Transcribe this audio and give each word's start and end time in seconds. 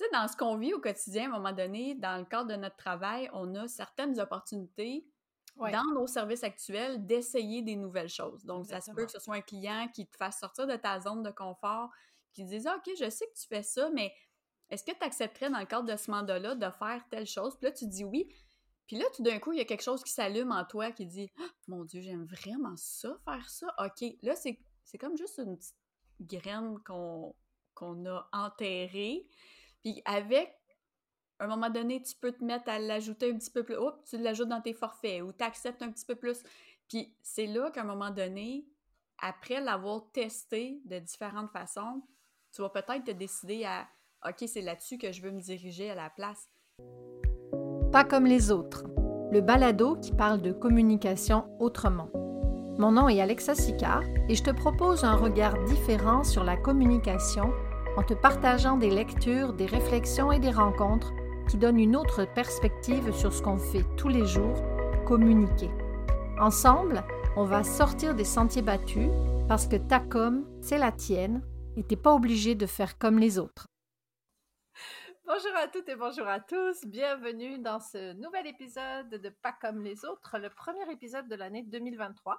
tu 0.00 0.06
sais, 0.06 0.10
dans 0.12 0.26
ce 0.28 0.36
qu'on 0.36 0.56
vit 0.56 0.72
au 0.72 0.80
quotidien, 0.80 1.24
à 1.24 1.34
un 1.34 1.38
moment 1.38 1.52
donné, 1.52 1.94
dans 1.94 2.18
le 2.18 2.24
cadre 2.24 2.48
de 2.48 2.56
notre 2.56 2.76
travail, 2.76 3.28
on 3.34 3.54
a 3.54 3.68
certaines 3.68 4.18
opportunités 4.18 5.06
dans 5.56 5.84
nos 5.94 6.06
services 6.06 6.42
actuels 6.42 7.04
d'essayer 7.04 7.60
des 7.60 7.76
nouvelles 7.76 8.08
choses. 8.08 8.46
Donc, 8.46 8.64
ça 8.64 8.80
se 8.80 8.90
peut 8.92 9.04
que 9.04 9.12
ce 9.12 9.18
soit 9.18 9.34
un 9.34 9.40
client 9.42 9.88
qui 9.94 10.06
te 10.06 10.16
fasse 10.16 10.38
sortir 10.38 10.66
de 10.66 10.76
ta 10.76 11.00
zone 11.00 11.22
de 11.22 11.30
confort, 11.30 11.90
qui 12.32 12.44
te 12.44 12.48
dise 12.48 12.66
ah, 12.66 12.76
OK, 12.76 12.94
je 12.98 13.10
sais 13.10 13.26
que 13.26 13.38
tu 13.38 13.46
fais 13.46 13.62
ça, 13.62 13.90
mais 13.90 14.14
est-ce 14.70 14.84
que 14.84 14.92
tu 14.92 15.04
accepterais 15.04 15.50
dans 15.50 15.58
le 15.58 15.66
cadre 15.66 15.86
de 15.86 15.96
ce 15.96 16.10
mandat-là 16.10 16.54
de 16.54 16.70
faire 16.70 17.04
telle 17.10 17.26
chose? 17.26 17.58
Puis 17.58 17.66
là, 17.66 17.72
tu 17.72 17.86
dis 17.86 18.04
oui. 18.04 18.34
Puis 18.86 18.96
là, 18.96 19.04
tout 19.14 19.22
d'un 19.22 19.38
coup, 19.38 19.52
il 19.52 19.58
y 19.58 19.60
a 19.60 19.66
quelque 19.66 19.82
chose 19.82 20.02
qui 20.02 20.12
s'allume 20.12 20.50
en 20.50 20.64
toi 20.64 20.92
qui 20.92 21.04
dit 21.04 21.30
«Ah, 21.38 21.48
Mon 21.68 21.84
Dieu, 21.84 22.00
j'aime 22.00 22.24
vraiment 22.24 22.76
ça, 22.76 23.18
faire 23.26 23.50
ça. 23.50 23.66
OK. 23.78 24.16
Là, 24.22 24.34
c'est 24.34 24.98
comme 24.98 25.16
juste 25.16 25.38
une 25.38 25.58
petite 25.58 25.76
graine 26.20 26.78
qu'on 26.84 28.06
a 28.06 28.28
enterrée. 28.32 29.28
Puis 29.82 30.02
avec 30.04 30.60
un 31.40 31.46
moment 31.46 31.70
donné, 31.70 32.02
tu 32.02 32.14
peux 32.14 32.32
te 32.32 32.44
mettre 32.44 32.68
à 32.68 32.78
l'ajouter 32.78 33.32
un 33.32 33.38
petit 33.38 33.50
peu 33.50 33.62
plus. 33.62 33.76
Oups, 33.76 33.96
tu 34.08 34.18
l'ajoutes 34.18 34.48
dans 34.48 34.60
tes 34.60 34.74
forfaits 34.74 35.22
ou 35.22 35.32
tu 35.32 35.42
acceptes 35.42 35.82
un 35.82 35.90
petit 35.90 36.04
peu 36.04 36.14
plus. 36.14 36.42
Puis 36.88 37.14
c'est 37.22 37.46
là 37.46 37.70
qu'à 37.70 37.80
un 37.80 37.84
moment 37.84 38.10
donné, 38.10 38.66
après 39.18 39.60
l'avoir 39.60 40.10
testé 40.12 40.80
de 40.84 40.98
différentes 40.98 41.50
façons, 41.50 42.02
tu 42.52 42.62
vas 42.62 42.68
peut-être 42.68 43.04
te 43.04 43.10
décider 43.10 43.64
à 43.64 43.88
OK, 44.28 44.46
c'est 44.46 44.60
là-dessus 44.60 44.98
que 44.98 45.12
je 45.12 45.22
veux 45.22 45.30
me 45.30 45.40
diriger 45.40 45.90
à 45.90 45.94
la 45.94 46.10
place. 46.10 46.46
Pas 47.90 48.04
comme 48.04 48.26
les 48.26 48.50
autres. 48.50 48.84
Le 49.32 49.40
balado 49.40 49.96
qui 49.96 50.12
parle 50.12 50.42
de 50.42 50.52
communication 50.52 51.48
autrement. 51.58 52.10
Mon 52.78 52.92
nom 52.92 53.08
est 53.08 53.20
Alexa 53.20 53.54
Sicard 53.54 54.02
et 54.28 54.34
je 54.34 54.42
te 54.42 54.50
propose 54.50 55.04
un 55.04 55.14
regard 55.14 55.54
différent 55.64 56.22
sur 56.22 56.44
la 56.44 56.56
communication 56.56 57.50
en 57.96 58.02
te 58.02 58.14
partageant 58.14 58.76
des 58.76 58.90
lectures, 58.90 59.52
des 59.52 59.66
réflexions 59.66 60.32
et 60.32 60.38
des 60.38 60.50
rencontres 60.50 61.12
qui 61.48 61.56
donne 61.56 61.78
une 61.80 61.96
autre 61.96 62.24
perspective 62.24 63.12
sur 63.12 63.32
ce 63.32 63.42
qu'on 63.42 63.58
fait 63.58 63.84
tous 63.96 64.08
les 64.08 64.26
jours, 64.26 64.56
communiquer. 65.06 65.70
Ensemble, 66.38 67.04
on 67.36 67.44
va 67.44 67.64
sortir 67.64 68.14
des 68.14 68.24
sentiers 68.24 68.62
battus 68.62 69.10
parce 69.48 69.66
que 69.66 69.76
ta 69.76 69.98
com, 70.00 70.46
c'est 70.62 70.78
la 70.78 70.92
tienne 70.92 71.42
et 71.76 71.82
t'es 71.82 71.96
pas 71.96 72.14
obligé 72.14 72.54
de 72.54 72.66
faire 72.66 72.98
comme 72.98 73.18
les 73.18 73.38
autres. 73.38 73.66
Bonjour 75.26 75.56
à 75.56 75.68
toutes 75.68 75.88
et 75.88 75.96
bonjour 75.96 76.26
à 76.26 76.40
tous. 76.40 76.84
Bienvenue 76.86 77.58
dans 77.58 77.78
ce 77.78 78.14
nouvel 78.14 78.46
épisode 78.48 79.10
de 79.10 79.28
Pas 79.28 79.52
comme 79.60 79.82
les 79.82 80.04
autres, 80.04 80.38
le 80.38 80.50
premier 80.50 80.90
épisode 80.92 81.28
de 81.28 81.34
l'année 81.36 81.62
2023. 81.62 82.36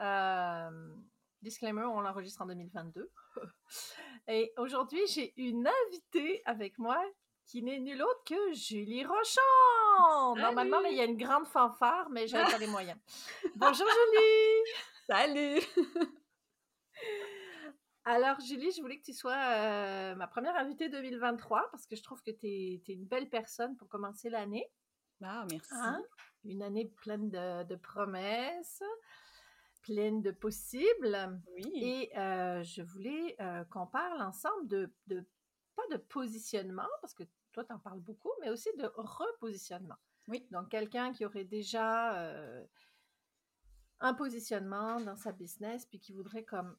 Euh, 0.00 0.70
disclaimer, 1.44 1.84
on 1.84 2.00
l'enregistre 2.00 2.42
en 2.42 2.46
2022. 2.46 3.10
et 4.28 4.52
aujourd'hui, 4.56 5.06
j'ai 5.06 5.32
une 5.36 5.68
invitée 5.86 6.42
avec 6.46 6.78
moi 6.78 7.00
qui 7.46 7.62
n'est 7.62 7.78
nul 7.78 8.02
autre 8.02 8.24
que 8.26 8.52
Julie 8.54 9.04
Rochon. 9.04 10.34
Normalement, 10.36 10.80
il 10.80 10.96
y 10.96 11.00
a 11.00 11.04
une 11.04 11.16
grande 11.16 11.46
fanfare, 11.46 12.08
mais 12.10 12.26
j'ai 12.26 12.38
pas 12.38 12.58
les 12.58 12.66
moyens. 12.66 12.98
Bonjour 13.54 13.86
Julie! 13.86 14.72
Salut! 15.06 15.60
Alors, 18.06 18.38
Julie, 18.40 18.70
je 18.70 18.82
voulais 18.82 18.98
que 18.98 19.04
tu 19.04 19.14
sois 19.14 19.32
euh, 19.32 20.14
ma 20.14 20.26
première 20.26 20.56
invitée 20.56 20.90
2023 20.90 21.70
parce 21.70 21.86
que 21.86 21.96
je 21.96 22.02
trouve 22.02 22.22
que 22.22 22.30
tu 22.30 22.46
es, 22.46 22.82
une 22.88 23.06
belle 23.06 23.30
personne 23.30 23.76
pour 23.76 23.88
commencer 23.88 24.28
l'année. 24.28 24.66
Ah, 25.22 25.46
merci. 25.50 25.72
Hein? 25.72 26.02
Une 26.44 26.62
année 26.62 26.92
pleine 27.02 27.30
de, 27.30 27.76
promesses, 27.76 28.82
pleine 29.84 30.22
de 30.22 30.30
possibles. 30.30 31.40
Oui. 31.54 31.70
Et 31.74 32.18
euh, 32.18 32.62
je 32.64 32.82
voulais 32.82 33.36
euh, 33.40 33.64
qu'on 33.64 33.86
parle 33.86 34.20
ensemble 34.22 34.66
de, 34.66 34.90
de 35.06 35.24
pas 35.76 35.86
de 35.90 35.96
positionnement, 35.98 36.88
parce 37.00 37.14
que 37.14 37.24
toi, 37.52 37.64
tu 37.64 37.72
en 37.72 37.78
parles 37.78 38.00
beaucoup, 38.00 38.32
mais 38.40 38.50
aussi 38.50 38.70
de 38.78 38.90
repositionnement. 38.96 39.98
Oui. 40.28 40.46
Donc, 40.50 40.70
quelqu'un 40.70 41.12
qui 41.12 41.24
aurait 41.26 41.44
déjà 41.44 42.16
euh, 42.16 42.64
un 44.00 44.14
positionnement 44.14 45.00
dans 45.00 45.16
sa 45.16 45.32
business, 45.32 45.86
puis 45.86 46.00
qui 46.00 46.12
voudrait 46.12 46.44
comme 46.44 46.76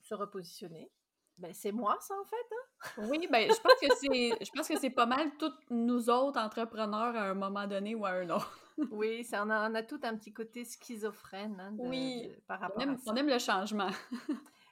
se 0.00 0.14
repositionner. 0.14 0.90
Ben, 1.38 1.52
c'est 1.54 1.72
moi, 1.72 1.96
ça, 2.00 2.14
en 2.20 2.24
fait. 2.24 2.36
Hein? 2.36 3.08
Oui, 3.08 3.28
ben, 3.30 3.50
je 3.50 3.60
pense 3.60 3.74
que 3.80 3.94
c'est, 3.96 4.44
je 4.44 4.50
pense 4.50 4.68
que 4.68 4.78
c'est 4.78 4.90
pas 4.90 5.06
mal 5.06 5.30
toutes 5.38 5.70
nous 5.70 6.10
autres 6.10 6.38
entrepreneurs 6.38 7.14
à 7.14 7.30
un 7.30 7.34
moment 7.34 7.66
donné 7.66 7.94
ou 7.94 8.04
à 8.04 8.10
un 8.10 8.30
autre. 8.30 8.58
oui, 8.90 9.24
ça, 9.24 9.44
on, 9.44 9.50
a, 9.50 9.70
on 9.70 9.74
a 9.74 9.82
tout 9.82 10.00
un 10.02 10.16
petit 10.16 10.32
côté 10.32 10.64
schizophrène 10.64 11.58
hein, 11.60 11.74
oui, 11.78 12.32
par 12.46 12.60
rapport 12.60 12.76
on 12.78 12.80
aime, 12.80 12.94
à 12.94 12.96
ça. 12.96 13.12
On 13.12 13.16
aime 13.16 13.28
le 13.28 13.38
changement. 13.38 13.90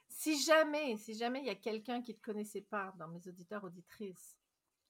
Si 0.09 0.41
jamais, 0.41 0.97
si 0.97 1.15
jamais 1.15 1.41
il 1.41 1.47
y 1.47 1.51
a 1.51 1.57
quelqu'un 1.57 2.01
qui 2.01 2.13
ne 2.13 2.17
te 2.17 2.23
connaissait 2.23 2.63
pas 2.63 2.95
dans 2.99 3.07
mes 3.07 3.29
auditeurs, 3.29 3.63
auditrices, 3.65 4.37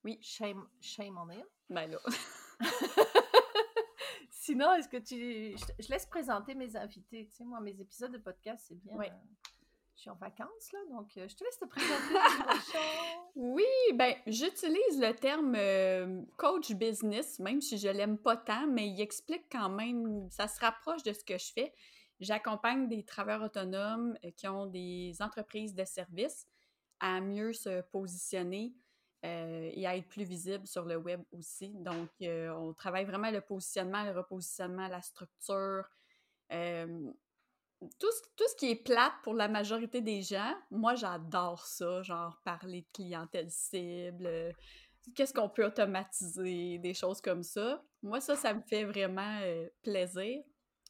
oui. 0.07 0.19
Shame, 0.23 0.69
shame 0.81 1.19
on 1.19 1.29
him. 1.31 1.45
Ben 1.69 1.91
là. 1.91 1.99
Sinon, 4.31 4.73
est-ce 4.75 4.89
que 4.89 4.99
tu. 4.99 5.57
Je, 5.81 5.89
laisse 5.89 6.07
présenter 6.07 6.55
mes 6.55 6.77
invités. 6.77 7.27
Tu 7.27 7.35
sais, 7.35 7.45
moi, 7.45 7.61
mes 7.61 7.81
épisodes 7.81 8.13
de 8.13 8.19
podcast, 8.19 8.67
c'est 8.69 8.77
bien. 8.77 8.95
Oui. 8.97 9.07
Euh, 9.07 9.15
je 9.97 10.03
suis 10.03 10.11
en 10.11 10.17
vacances, 10.17 10.73
là, 10.73 10.79
donc 10.91 11.17
euh, 11.17 11.27
je 11.27 11.35
te 11.35 11.43
laisse 11.43 11.59
te 11.59 11.65
présenter. 11.65 12.15
oui, 13.35 13.65
ben, 13.95 14.15
j'utilise 14.27 15.01
le 15.01 15.15
terme 15.15 15.55
euh, 15.57 16.23
coach 16.37 16.73
business, 16.73 17.39
même 17.39 17.63
si 17.63 17.79
je 17.79 17.89
l'aime 17.89 18.19
pas 18.19 18.37
tant, 18.37 18.67
mais 18.67 18.89
il 18.89 19.01
explique 19.01 19.47
quand 19.51 19.71
même, 19.71 20.29
ça 20.31 20.49
se 20.49 20.61
rapproche 20.61 21.03
de 21.03 21.15
ce 21.15 21.25
que 21.25 21.39
je 21.39 21.51
fais. 21.51 21.73
J'accompagne 22.21 22.89
des 22.89 23.05
travailleurs 23.05 23.45
autonomes 23.45 24.19
euh, 24.23 24.31
qui 24.37 24.47
ont 24.49 24.67
des 24.67 25.15
entreprises 25.21 25.75
de 25.75 25.85
services 25.87 26.47
à 27.01 27.21
mieux 27.21 27.53
se 27.53 27.81
positionner 27.91 28.75
et 29.23 29.87
à 29.89 29.97
être 29.97 30.07
plus 30.07 30.23
visibles 30.23 30.69
sur 30.69 30.85
le 30.85 30.95
web 30.97 31.21
aussi. 31.33 31.73
Donc, 31.81 32.09
on 32.21 32.73
travaille 32.75 33.05
vraiment 33.05 33.33
le 33.33 33.41
positionnement, 33.41 34.05
le 34.05 34.13
repositionnement, 34.13 34.87
la 34.87 35.03
structure. 35.03 35.85
Tout, 37.81 38.11
ce, 38.11 38.23
tout 38.37 38.49
ce 38.49 38.57
qui 38.57 38.71
est 38.71 38.77
plate 38.77 39.15
pour 39.23 39.35
la 39.35 39.49
majorité 39.49 40.01
des 40.01 40.23
gens, 40.23 40.55
moi 40.71 40.95
j'adore 40.95 41.67
ça, 41.67 42.03
genre 42.03 42.41
parler 42.45 42.83
de 42.83 42.89
clientèle 42.93 43.51
cible, 43.51 44.55
qu'est-ce 45.15 45.33
qu'on 45.33 45.49
peut 45.49 45.67
automatiser, 45.67 46.79
des 46.79 46.95
choses 46.95 47.21
comme 47.21 47.43
ça. 47.43 47.83
Moi, 48.03 48.21
ça, 48.21 48.37
ça 48.37 48.55
me 48.55 48.63
fait 48.63 48.85
vraiment 48.85 49.41
plaisir. 49.83 50.43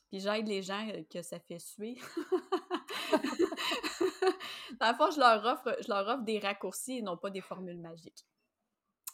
Puis 0.08 0.20
j'aide 0.20 0.46
les 0.46 0.62
gens 0.62 0.88
euh, 0.88 1.02
que 1.10 1.22
ça 1.22 1.40
fait 1.40 1.58
suer. 1.58 1.96
Dans 4.80 4.90
le 4.90 4.96
fond, 4.96 5.10
je 5.10 5.18
leur, 5.18 5.44
offre, 5.44 5.76
je 5.82 5.88
leur 5.88 6.06
offre 6.06 6.22
des 6.22 6.38
raccourcis 6.38 6.98
et 6.98 7.02
non 7.02 7.16
pas 7.16 7.30
des 7.30 7.40
formules 7.40 7.80
magiques. 7.80 8.24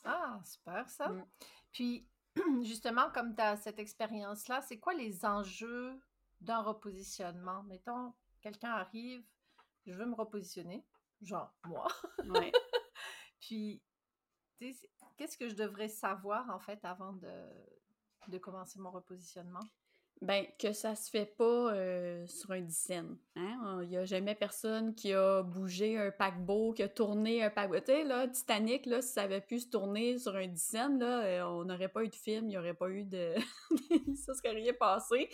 Ah, 0.04 0.40
super 0.44 0.88
ça. 0.90 1.08
Mm. 1.08 1.26
Puis, 1.72 2.06
justement, 2.62 3.10
comme 3.14 3.34
tu 3.34 3.42
as 3.42 3.56
cette 3.56 3.78
expérience-là, 3.78 4.60
c'est 4.62 4.78
quoi 4.78 4.94
les 4.94 5.24
enjeux 5.24 5.98
d'un 6.42 6.62
repositionnement? 6.62 7.62
Mettons, 7.64 8.12
quelqu'un 8.40 8.72
arrive, 8.72 9.24
je 9.86 9.94
veux 9.94 10.06
me 10.06 10.14
repositionner, 10.14 10.84
genre 11.20 11.52
moi. 11.64 11.88
Ouais. 12.24 12.52
Puis, 13.40 13.82
qu'est-ce 15.16 15.36
que 15.36 15.48
je 15.48 15.54
devrais 15.54 15.88
savoir, 15.88 16.48
en 16.50 16.58
fait, 16.58 16.84
avant 16.84 17.12
de, 17.12 17.32
de 18.28 18.38
commencer 18.38 18.78
mon 18.78 18.90
repositionnement? 18.90 19.60
Ben, 20.22 20.46
que 20.56 20.72
ça 20.72 20.94
se 20.94 21.10
fait 21.10 21.26
pas 21.26 21.74
euh, 21.74 22.24
sur 22.28 22.52
un 22.52 22.60
dizaine. 22.60 23.16
Hein? 23.34 23.80
Il 23.82 23.88
n'y 23.88 23.96
a 23.96 24.04
jamais 24.04 24.36
personne 24.36 24.94
qui 24.94 25.12
a 25.12 25.42
bougé 25.42 25.98
un 25.98 26.12
paquebot, 26.12 26.74
qui 26.74 26.84
a 26.84 26.88
tourné 26.88 27.42
un 27.42 27.50
paquebot. 27.50 27.80
Tu 27.80 27.86
sais, 27.86 28.04
là, 28.04 28.28
Titanic, 28.28 28.86
là, 28.86 29.02
si 29.02 29.08
ça 29.14 29.22
avait 29.22 29.40
pu 29.40 29.58
se 29.58 29.68
tourner 29.68 30.18
sur 30.18 30.36
un 30.36 30.46
dizaine, 30.46 31.00
là, 31.00 31.24
euh, 31.24 31.42
on 31.46 31.64
n'aurait 31.64 31.88
pas 31.88 32.04
eu 32.04 32.08
de 32.08 32.14
film, 32.14 32.44
il 32.44 32.50
n'y 32.50 32.56
aurait 32.56 32.74
pas 32.74 32.88
eu 32.88 33.04
de... 33.04 33.34
ça 34.14 34.32
serait 34.34 34.54
rien 34.54 34.72
passé. 34.74 35.28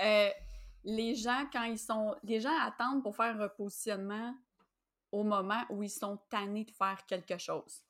Euh, 0.00 0.30
les 0.84 1.14
gens, 1.14 1.46
quand 1.52 1.64
ils 1.64 1.78
sont... 1.78 2.14
Les 2.22 2.40
gens 2.40 2.56
attendent 2.60 3.02
pour 3.02 3.16
faire 3.16 3.34
un 3.34 3.42
repositionnement 3.42 4.34
au 5.12 5.22
moment 5.22 5.62
où 5.70 5.82
ils 5.82 5.90
sont 5.90 6.18
tannés 6.28 6.64
de 6.64 6.70
faire 6.70 7.04
quelque 7.06 7.38
chose. 7.38 7.84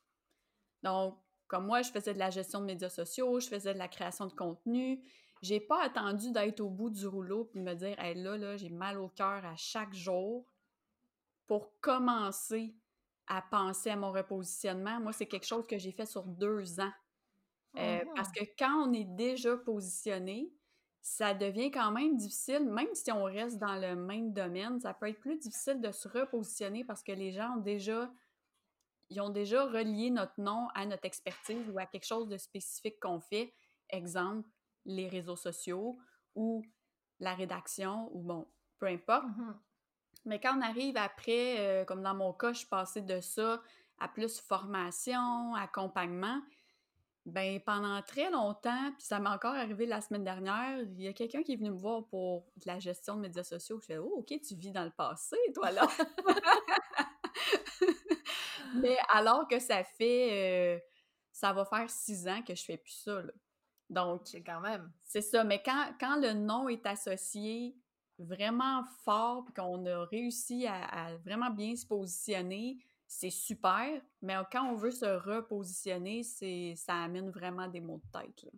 Donc, 0.83 1.19
comme 1.49 1.67
moi, 1.67 1.83
je 1.83 1.91
faisais 1.91 2.15
de 2.15 2.19
la 2.19 2.31
gestion 2.31 2.61
de 2.61 2.67
médias 2.67 2.91
sociaux, 2.91 3.41
je 3.41 3.49
faisais 3.49 3.75
de 3.75 3.79
la 3.79 3.89
création 3.89 4.27
de 4.27 4.33
contenu, 4.33 5.03
j'ai 5.43 5.61
pas 5.61 5.83
attendu 5.83 6.33
d'être 6.33 6.61
au 6.61 6.71
bout 6.71 6.91
du 6.91 7.07
rouleau 7.07 7.45
puis 7.45 7.61
me 7.61 7.75
dire 7.75 7.99
hey, 7.99 8.15
là, 8.15 8.37
là, 8.37 8.57
j'ai 8.57 8.71
mal 8.71 8.99
au 8.99 9.09
cœur 9.09 9.45
à 9.45 9.57
chaque 9.57 9.95
jour 9.95 10.47
pour 11.47 11.79
commencer 11.81 12.75
à 13.27 13.43
penser 13.43 13.91
à 13.91 13.97
mon 13.97 14.13
repositionnement. 14.13 15.01
Moi, 15.01 15.13
c'est 15.13 15.27
quelque 15.27 15.47
chose 15.47 15.67
que 15.67 15.79
j'ai 15.79 15.93
fait 15.93 16.07
sur 16.07 16.25
deux 16.25 16.81
ans. 16.81 16.93
Euh, 17.77 18.01
parce 18.15 18.31
ah! 18.31 18.41
que 18.41 18.45
quand 18.59 18.89
on 18.89 18.93
est 18.93 19.05
déjà 19.05 19.57
positionné, 19.57 20.53
ça 21.07 21.35
devient 21.35 21.71
quand 21.71 21.93
même 21.93 22.17
difficile, 22.17 22.65
même 22.65 22.93
si 22.93 23.13
on 23.13 23.23
reste 23.23 23.59
dans 23.59 23.77
le 23.77 23.95
même 23.95 24.33
domaine, 24.33 24.81
ça 24.81 24.93
peut 24.93 25.09
être 25.09 25.21
plus 25.21 25.39
difficile 25.39 25.81
de 25.81 25.93
se 25.93 26.09
repositionner 26.09 26.85
parce 26.85 27.01
que 27.05 27.13
les 27.13 27.31
gens 27.31 27.55
ont 27.55 27.61
déjà, 27.61 28.11
ils 29.09 29.21
ont 29.21 29.31
déjà 29.31 29.65
relié 29.67 30.11
notre 30.11 30.39
nom 30.41 30.67
à 30.75 30.85
notre 30.85 31.05
expertise 31.05 31.71
ou 31.71 31.79
à 31.79 31.87
quelque 31.87 32.05
chose 32.05 32.27
de 32.27 32.37
spécifique 32.37 32.99
qu'on 33.01 33.21
fait. 33.21 33.55
Exemple, 33.89 34.49
les 34.85 35.07
réseaux 35.07 35.37
sociaux 35.37 35.97
ou 36.35 36.65
la 37.21 37.35
rédaction 37.35 38.11
ou 38.13 38.23
bon, 38.23 38.49
peu 38.81 38.87
importe. 38.87 39.27
Mmh 39.27 39.61
Mais 40.25 40.41
quand 40.41 40.59
on 40.59 40.61
arrive 40.61 40.97
après, 40.97 41.61
euh, 41.61 41.85
comme 41.85 42.03
dans 42.03 42.17
mon 42.17 42.33
cas, 42.33 42.53
je 42.53 42.59
suis 42.59 42.69
passée 42.69 43.03
de 43.03 43.21
ça 43.21 43.63
à 44.01 44.09
plus 44.09 44.41
formation, 44.41 45.55
accompagnement, 45.55 46.43
ben 47.27 47.61
pendant 47.61 48.01
très 48.03 48.31
longtemps, 48.31 48.93
puis 48.93 49.05
ça 49.05 49.19
m'est 49.19 49.29
encore 49.29 49.55
arrivé 49.55 49.85
la 49.85 50.01
semaine 50.01 50.25
dernière, 50.25 50.79
il 50.81 51.03
y 51.03 51.09
a 51.09 51.13
quelqu'un 51.13 51.43
qui 51.43 51.53
est 51.55 51.57
venu 51.57 51.71
me 51.71 51.77
voir 51.77 52.07
pour 52.07 52.47
de 52.57 52.67
la 52.67 52.79
gestion 52.79 53.17
de 53.17 53.21
médias 53.21 53.43
sociaux. 53.43 53.81
Je 53.81 53.87
fais 53.87 53.99
Oh, 53.99 54.19
OK, 54.19 54.33
tu 54.41 54.55
vis 54.55 54.71
dans 54.71 54.85
le 54.85 54.91
passé, 54.91 55.37
toi 55.55 55.73
là. 55.73 55.87
Mais 58.77 58.97
alors 59.09 59.47
que 59.49 59.59
ça 59.59 59.83
fait. 59.83 60.77
Euh, 60.77 60.81
ça 61.33 61.53
va 61.53 61.65
faire 61.65 61.91
six 61.91 62.29
ans 62.29 62.43
que 62.43 62.55
je 62.55 62.65
fais 62.65 62.77
plus 62.77 62.93
ça. 62.93 63.21
Là. 63.23 63.33
Donc. 63.91 64.23
C'est 64.25 64.43
quand 64.43 64.61
même. 64.61 64.91
C'est 65.03 65.21
ça. 65.21 65.45
Mais 65.45 65.63
quand, 65.63 65.93
quand 65.99 66.17
le 66.21 66.33
nom 66.33 66.69
est 66.69 66.87
associé 66.87 67.77
vraiment 68.19 68.85
fort, 69.05 69.45
puis 69.45 69.55
qu'on 69.55 69.85
a 69.87 70.05
réussi 70.07 70.67
à, 70.67 71.17
vraiment 71.25 71.51
bien 71.51 71.77
se 71.77 71.87
positionner, 71.87 72.79
c'est 73.07 73.31
super. 73.31 74.01
Mais 74.23 74.35
quand 74.51 74.65
on 74.69 74.75
veut 74.75 74.91
se 74.91 75.07
repositionner, 75.07 76.23
c'est 76.23 76.75
ça 76.77 77.03
amène 77.03 77.31
vraiment 77.31 77.69
des 77.69 77.81
mots 77.81 78.01
de 78.05 78.21
tête. 78.21 78.43
Là. 78.43 78.51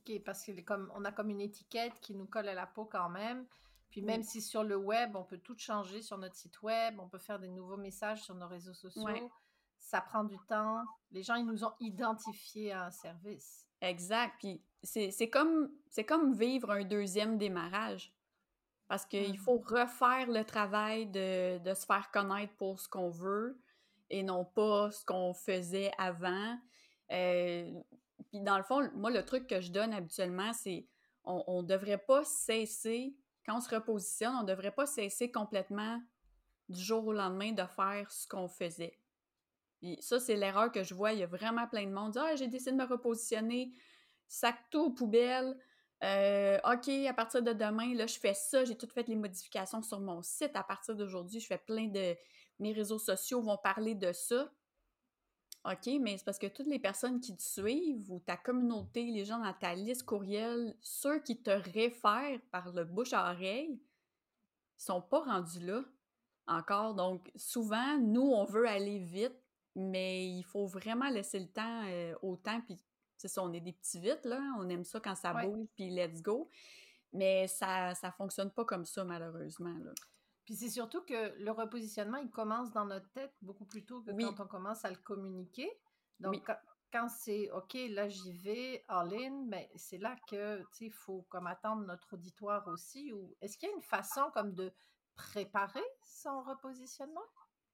OK, 0.00 0.22
parce 0.24 0.44
que 0.44 0.60
comme 0.62 0.90
on 0.94 1.04
a 1.04 1.12
comme 1.12 1.30
une 1.30 1.40
étiquette 1.40 1.94
qui 2.00 2.14
nous 2.14 2.26
colle 2.26 2.48
à 2.48 2.54
la 2.54 2.66
peau 2.66 2.84
quand 2.84 3.10
même. 3.10 3.46
Puis 3.90 4.02
même 4.02 4.22
si 4.22 4.42
sur 4.42 4.64
le 4.64 4.76
web, 4.76 5.16
on 5.16 5.24
peut 5.24 5.38
tout 5.38 5.56
changer 5.56 6.02
sur 6.02 6.18
notre 6.18 6.34
site 6.34 6.60
web, 6.62 6.98
on 6.98 7.08
peut 7.08 7.18
faire 7.18 7.38
des 7.38 7.48
nouveaux 7.48 7.76
messages 7.76 8.22
sur 8.22 8.34
nos 8.34 8.48
réseaux 8.48 8.74
sociaux, 8.74 9.30
ça 9.78 10.00
prend 10.00 10.24
du 10.24 10.36
temps. 10.48 10.82
Les 11.12 11.22
gens, 11.22 11.36
ils 11.36 11.46
nous 11.46 11.64
ont 11.64 11.72
identifiés 11.80 12.72
à 12.72 12.86
un 12.86 12.90
service. 12.90 13.66
Exact. 13.80 14.34
Puis 14.38 14.60
c'est 14.82 15.30
comme, 15.30 15.70
comme 16.06 16.34
vivre 16.34 16.70
un 16.70 16.84
deuxième 16.84 17.38
démarrage. 17.38 18.12
Parce 18.88 19.04
qu'il 19.04 19.32
mmh. 19.32 19.38
faut 19.38 19.58
refaire 19.58 20.28
le 20.28 20.44
travail 20.44 21.06
de, 21.06 21.58
de, 21.58 21.74
se 21.74 21.86
faire 21.86 22.10
connaître 22.12 22.54
pour 22.54 22.78
ce 22.78 22.88
qu'on 22.88 23.10
veut 23.10 23.58
et 24.10 24.22
non 24.22 24.44
pas 24.44 24.90
ce 24.90 25.04
qu'on 25.04 25.34
faisait 25.34 25.90
avant. 25.98 26.58
Euh, 27.12 27.70
puis 28.28 28.40
dans 28.40 28.58
le 28.58 28.64
fond, 28.64 28.88
moi, 28.94 29.10
le 29.10 29.24
truc 29.24 29.46
que 29.46 29.60
je 29.60 29.70
donne 29.70 29.92
habituellement, 29.92 30.52
c'est 30.52 30.86
on 31.24 31.62
ne 31.62 31.66
devrait 31.66 31.98
pas 31.98 32.24
cesser, 32.24 33.16
quand 33.44 33.56
on 33.56 33.60
se 33.60 33.74
repositionne, 33.74 34.34
on 34.36 34.42
ne 34.42 34.46
devrait 34.46 34.70
pas 34.70 34.86
cesser 34.86 35.30
complètement 35.30 36.00
du 36.68 36.80
jour 36.80 37.06
au 37.06 37.12
lendemain 37.12 37.52
de 37.52 37.64
faire 37.64 38.10
ce 38.10 38.26
qu'on 38.28 38.48
faisait. 38.48 38.98
Puis 39.78 39.98
ça, 40.00 40.18
c'est 40.18 40.36
l'erreur 40.36 40.72
que 40.72 40.82
je 40.82 40.94
vois. 40.94 41.12
Il 41.12 41.20
y 41.20 41.22
a 41.22 41.26
vraiment 41.26 41.66
plein 41.66 41.84
de 41.84 41.92
monde 41.92 42.12
qui 42.12 42.18
dit 42.18 42.24
Ah, 42.24 42.36
j'ai 42.36 42.48
décidé 42.48 42.72
de 42.72 42.76
me 42.76 42.86
repositionner, 42.86 43.72
sac 44.26 44.56
tout 44.70 44.86
aux 44.86 44.90
poubelles. 44.90 45.56
Euh, 46.02 46.58
OK, 46.64 46.88
à 46.88 47.14
partir 47.14 47.42
de 47.42 47.52
demain, 47.52 47.94
là, 47.94 48.06
je 48.06 48.18
fais 48.18 48.34
ça. 48.34 48.64
J'ai 48.64 48.76
tout 48.76 48.88
fait 48.88 49.06
les 49.08 49.16
modifications 49.16 49.82
sur 49.82 50.00
mon 50.00 50.22
site. 50.22 50.52
À 50.54 50.62
partir 50.62 50.94
d'aujourd'hui, 50.94 51.40
je 51.40 51.46
fais 51.46 51.58
plein 51.58 51.86
de. 51.86 52.16
Mes 52.58 52.72
réseaux 52.72 52.98
sociaux 52.98 53.42
vont 53.42 53.58
parler 53.58 53.94
de 53.94 54.12
ça. 54.12 54.50
OK, 55.64 55.90
mais 56.00 56.16
c'est 56.16 56.24
parce 56.24 56.38
que 56.38 56.46
toutes 56.46 56.68
les 56.68 56.78
personnes 56.78 57.20
qui 57.20 57.36
te 57.36 57.42
suivent 57.42 58.10
ou 58.10 58.20
ta 58.20 58.36
communauté, 58.36 59.04
les 59.04 59.24
gens 59.24 59.40
dans 59.40 59.52
ta 59.52 59.74
liste 59.74 60.04
courriel, 60.04 60.76
ceux 60.80 61.18
qui 61.20 61.42
te 61.42 61.50
réfèrent 61.50 62.40
par 62.52 62.72
le 62.72 62.84
bouche 62.84 63.12
à 63.12 63.32
oreille, 63.32 63.80
sont 64.76 65.02
pas 65.02 65.20
rendus 65.20 65.60
là 65.60 65.82
encore. 66.46 66.94
Donc, 66.94 67.30
souvent, 67.34 67.98
nous, 67.98 68.30
on 68.32 68.44
veut 68.44 68.68
aller 68.68 68.98
vite, 68.98 69.36
mais 69.74 70.28
il 70.28 70.44
faut 70.44 70.66
vraiment 70.66 71.08
laisser 71.08 71.40
le 71.40 71.48
temps 71.48 71.82
euh, 71.86 72.14
au 72.22 72.36
temps. 72.36 72.60
Puis, 72.60 72.78
c'est 73.16 73.28
ça, 73.28 73.42
on 73.42 73.52
est 73.52 73.60
des 73.60 73.72
petits 73.72 73.98
vite, 73.98 74.24
là. 74.24 74.40
On 74.58 74.68
aime 74.68 74.84
ça 74.84 75.00
quand 75.00 75.14
ça 75.14 75.32
bouge, 75.32 75.66
puis 75.74 75.90
let's 75.90 76.22
go. 76.22 76.48
Mais 77.12 77.48
ça 77.48 77.92
ne 78.02 78.10
fonctionne 78.10 78.50
pas 78.50 78.64
comme 78.64 78.84
ça, 78.84 79.04
malheureusement. 79.04 79.76
Là. 79.82 79.92
Puis 80.46 80.54
c'est 80.54 80.70
surtout 80.70 81.02
que 81.04 81.36
le 81.38 81.50
repositionnement, 81.50 82.18
il 82.18 82.30
commence 82.30 82.70
dans 82.70 82.86
notre 82.86 83.10
tête 83.10 83.34
beaucoup 83.42 83.66
plus 83.66 83.84
tôt 83.84 84.00
que 84.00 84.12
quand 84.12 84.44
on 84.44 84.46
commence 84.46 84.84
à 84.84 84.90
le 84.90 84.96
communiquer. 84.96 85.68
Donc, 86.20 86.48
quand, 86.92 87.08
c'est 87.08 87.50
OK, 87.50 87.76
là 87.90 88.08
j'y 88.08 88.32
vais, 88.32 88.84
all 88.88 89.12
in, 89.12 89.46
ben, 89.48 89.66
c'est 89.74 89.98
là 89.98 90.16
que 90.30 90.64
il 90.80 90.92
faut 90.92 91.26
comme 91.28 91.48
attendre 91.48 91.84
notre 91.84 92.14
auditoire 92.14 92.66
aussi. 92.68 93.12
Ou 93.12 93.36
est-ce 93.42 93.58
qu'il 93.58 93.68
y 93.68 93.72
a 93.72 93.74
une 93.74 93.82
façon 93.82 94.22
comme 94.32 94.54
de 94.54 94.72
préparer 95.16 95.84
son 96.04 96.40
repositionnement? 96.42 97.26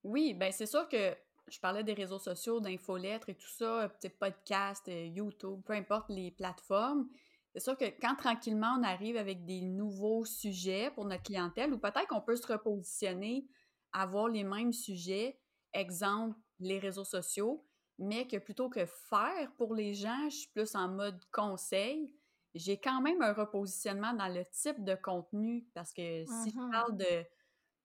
Oui, 0.03 0.35
ben 0.35 0.51
c'est 0.51 0.67
sûr 0.67 0.89
que 0.89 1.15
je 1.49 1.61
parlais 1.61 1.85
des 1.85 1.93
réseaux 1.93 2.19
sociaux, 2.19 2.61
d'infolettres 2.61 3.29
et 3.29 3.35
tout 3.35 3.51
ça, 3.51 3.89
peut-être 3.89 4.19
podcast, 4.19 4.89
euh, 4.89 5.07
YouTube, 5.07 5.61
peu 5.65 5.75
importe 5.75 6.09
les 6.09 6.31
plateformes. 6.31 7.09
C'est 7.55 7.61
sûr 7.61 7.77
que 7.77 7.85
quand 8.01 8.17
tranquillement 8.17 8.77
on 8.79 8.83
arrive 8.83 9.17
avec 9.17 9.45
des 9.45 9.61
nouveaux 9.61 10.25
sujets 10.25 10.91
pour 10.91 11.05
notre 11.05 11.23
clientèle, 11.23 11.73
ou 11.73 11.79
peut-être 11.79 12.09
qu'on 12.09 12.23
peut 12.23 12.37
se 12.37 12.47
repositionner, 12.47 13.47
avoir 13.93 14.29
les 14.29 14.45
mêmes 14.45 14.73
sujets, 14.73 15.39
exemple 15.75 16.39
les 16.61 16.79
réseaux 16.79 17.05
sociaux, 17.05 17.67
mais 17.99 18.27
que 18.27 18.39
plutôt 18.39 18.71
que 18.71 18.87
faire 18.87 19.53
pour 19.59 19.75
les 19.75 19.95
gens, 19.95 20.29
je 20.31 20.37
suis 20.37 20.51
plus 20.51 20.75
en 20.75 20.89
mode 20.89 21.21
conseil. 21.31 22.13
J'ai 22.55 22.79
quand 22.79 23.01
même 23.01 23.21
un 23.23 23.33
repositionnement 23.33 24.15
dans 24.15 24.29
le 24.29 24.45
type 24.51 24.83
de 24.85 24.95
contenu 24.95 25.67
parce 25.75 25.93
que 25.93 26.25
si 26.25 26.51
je 26.51 26.57
mm-hmm. 26.57 26.71
parle 26.71 26.97
de, 26.97 27.25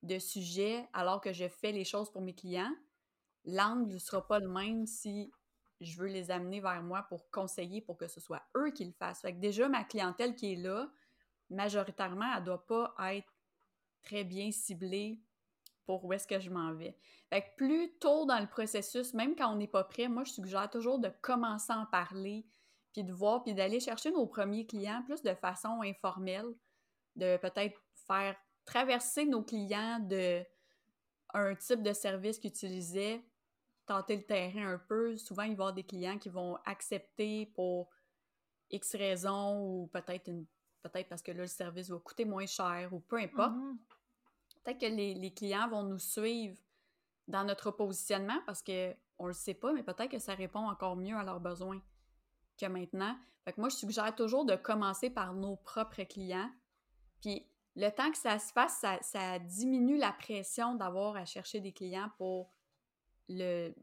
de 0.04 0.20
sujets 0.20 0.88
alors 0.94 1.22
que 1.22 1.34
je 1.34 1.48
fais 1.48 1.72
les 1.72 1.86
choses 1.86 2.12
pour 2.12 2.22
mes 2.22 2.36
clients, 2.36 2.74
l'angle 3.46 3.94
ne 3.94 3.98
sera 3.98 4.26
pas 4.26 4.40
le 4.40 4.50
même 4.50 4.86
si 4.86 5.32
je 5.82 5.98
veux 5.98 6.08
les 6.08 6.32
amener 6.32 6.60
vers 6.60 6.82
moi 6.82 7.04
pour 7.04 7.30
conseiller 7.30 7.82
pour 7.82 7.98
que 7.98 8.08
ce 8.08 8.20
soit 8.20 8.42
eux 8.56 8.72
qui 8.72 8.86
le 8.86 8.94
fassent. 8.94 9.26
Déjà, 9.26 9.70
ma 9.70 9.84
clientèle 9.84 10.36
qui 10.36 10.54
est 10.54 10.56
là, 10.56 10.90
majoritairement, 11.50 12.34
elle 12.34 12.42
ne 12.42 12.46
doit 12.46 12.66
pas 12.66 12.96
être 13.12 13.32
très 14.02 14.24
bien 14.24 14.52
ciblée 14.52 15.22
pour 15.86 16.04
où 16.04 16.14
est-ce 16.14 16.28
que 16.28 16.40
je 16.40 16.50
m'en 16.50 16.74
vais. 16.74 16.98
Fait 17.30 17.42
que 17.42 17.56
plus 17.56 17.98
tôt 18.00 18.26
dans 18.26 18.40
le 18.40 18.48
processus, 18.48 19.14
même 19.14 19.36
quand 19.36 19.54
on 19.54 19.56
n'est 19.56 19.68
pas 19.68 19.84
prêt, 19.84 20.08
moi, 20.08 20.24
je 20.24 20.32
suggère 20.32 20.70
toujours 20.70 21.00
de 21.00 21.10
commencer 21.22 21.72
à 21.72 21.80
en 21.80 21.86
parler, 21.86 22.46
puis 22.92 23.04
de 23.04 23.14
voir, 23.14 23.44
puis 23.44 23.54
d'aller 23.54 23.80
chercher 23.80 24.12
nos 24.12 24.26
premiers 24.26 24.66
clients 24.66 25.04
plus 25.06 25.22
de 25.22 25.34
façon 25.34 25.82
informelle, 25.82 26.54
de 27.16 27.38
peut-être 27.38 27.82
faire 28.08 28.36
traverser 28.66 29.26
nos 29.26 29.44
clients 29.44 30.00
de 30.00 30.44
un 31.34 31.56
type 31.56 31.84
de 31.84 31.94
service 31.94 32.40
qu'ils 32.40 32.52
utilisaient 32.52 33.22
tenter 33.88 34.18
le 34.18 34.24
terrain 34.24 34.74
un 34.74 34.78
peu. 34.78 35.18
Souvent, 35.18 35.44
il 35.44 35.50
va 35.50 35.52
y 35.52 35.54
avoir 35.54 35.74
des 35.74 35.84
clients 35.84 36.20
qui 36.20 36.30
vont 36.30 36.58
accepter 36.66 37.48
pour 37.48 37.90
X 38.70 38.96
raisons 38.96 39.60
ou 39.60 39.88
peut-être 39.88 40.28
une 40.28 40.46
peut-être 40.84 41.10
parce 41.10 41.22
que 41.22 41.32
là, 41.32 41.42
le 41.42 41.48
service 41.48 41.90
va 41.90 41.98
coûter 41.98 42.26
moins 42.26 42.46
cher 42.46 42.90
ou 42.92 43.00
peu 43.00 43.18
importe. 43.18 43.54
Mm-hmm. 43.54 43.78
Peut-être 44.64 44.80
que 44.80 44.86
les, 44.86 45.34
clients 45.34 45.68
vont 45.70 45.84
nous 45.84 46.00
suivre 46.00 46.58
dans 47.28 47.44
notre 47.44 47.72
positionnement 47.72 48.40
parce 48.46 48.62
qu'on 48.62 49.24
ne 49.24 49.28
le 49.28 49.34
sait 49.34 49.54
pas, 49.54 49.74
mais 49.74 49.84
peut-être 49.84 50.12
que 50.12 50.20
ça 50.20 50.34
répond 50.34 50.68
encore 50.68 50.96
mieux 50.96 51.16
à 51.16 51.24
leurs 51.24 51.40
besoins 51.40 51.82
que 52.58 52.66
maintenant. 52.66 53.18
Fait 53.46 53.54
que 53.54 53.60
moi, 53.60 53.70
je 53.70 53.76
suggère 53.76 54.14
toujours 54.16 54.46
de 54.46 54.56
commencer 54.56 55.10
par 55.10 55.34
nos 55.34 55.56
propres 55.56 56.04
clients. 56.04 56.52
Puis 57.22 57.48
le 57.76 57.90
temps 57.90 58.12
que 58.12 58.18
ça 58.18 58.40
se 58.40 58.52
fasse, 58.52 58.78
ça, 58.80 58.98
ça 59.02 59.40
diminue 59.40 59.98
la 59.98 60.12
pression 60.12 60.76
d'avoir 60.76 61.16
à 61.16 61.26
chercher 61.26 61.62
des 61.62 61.72
clients 61.72 62.12
pour 62.18 62.52
le, 63.30 63.74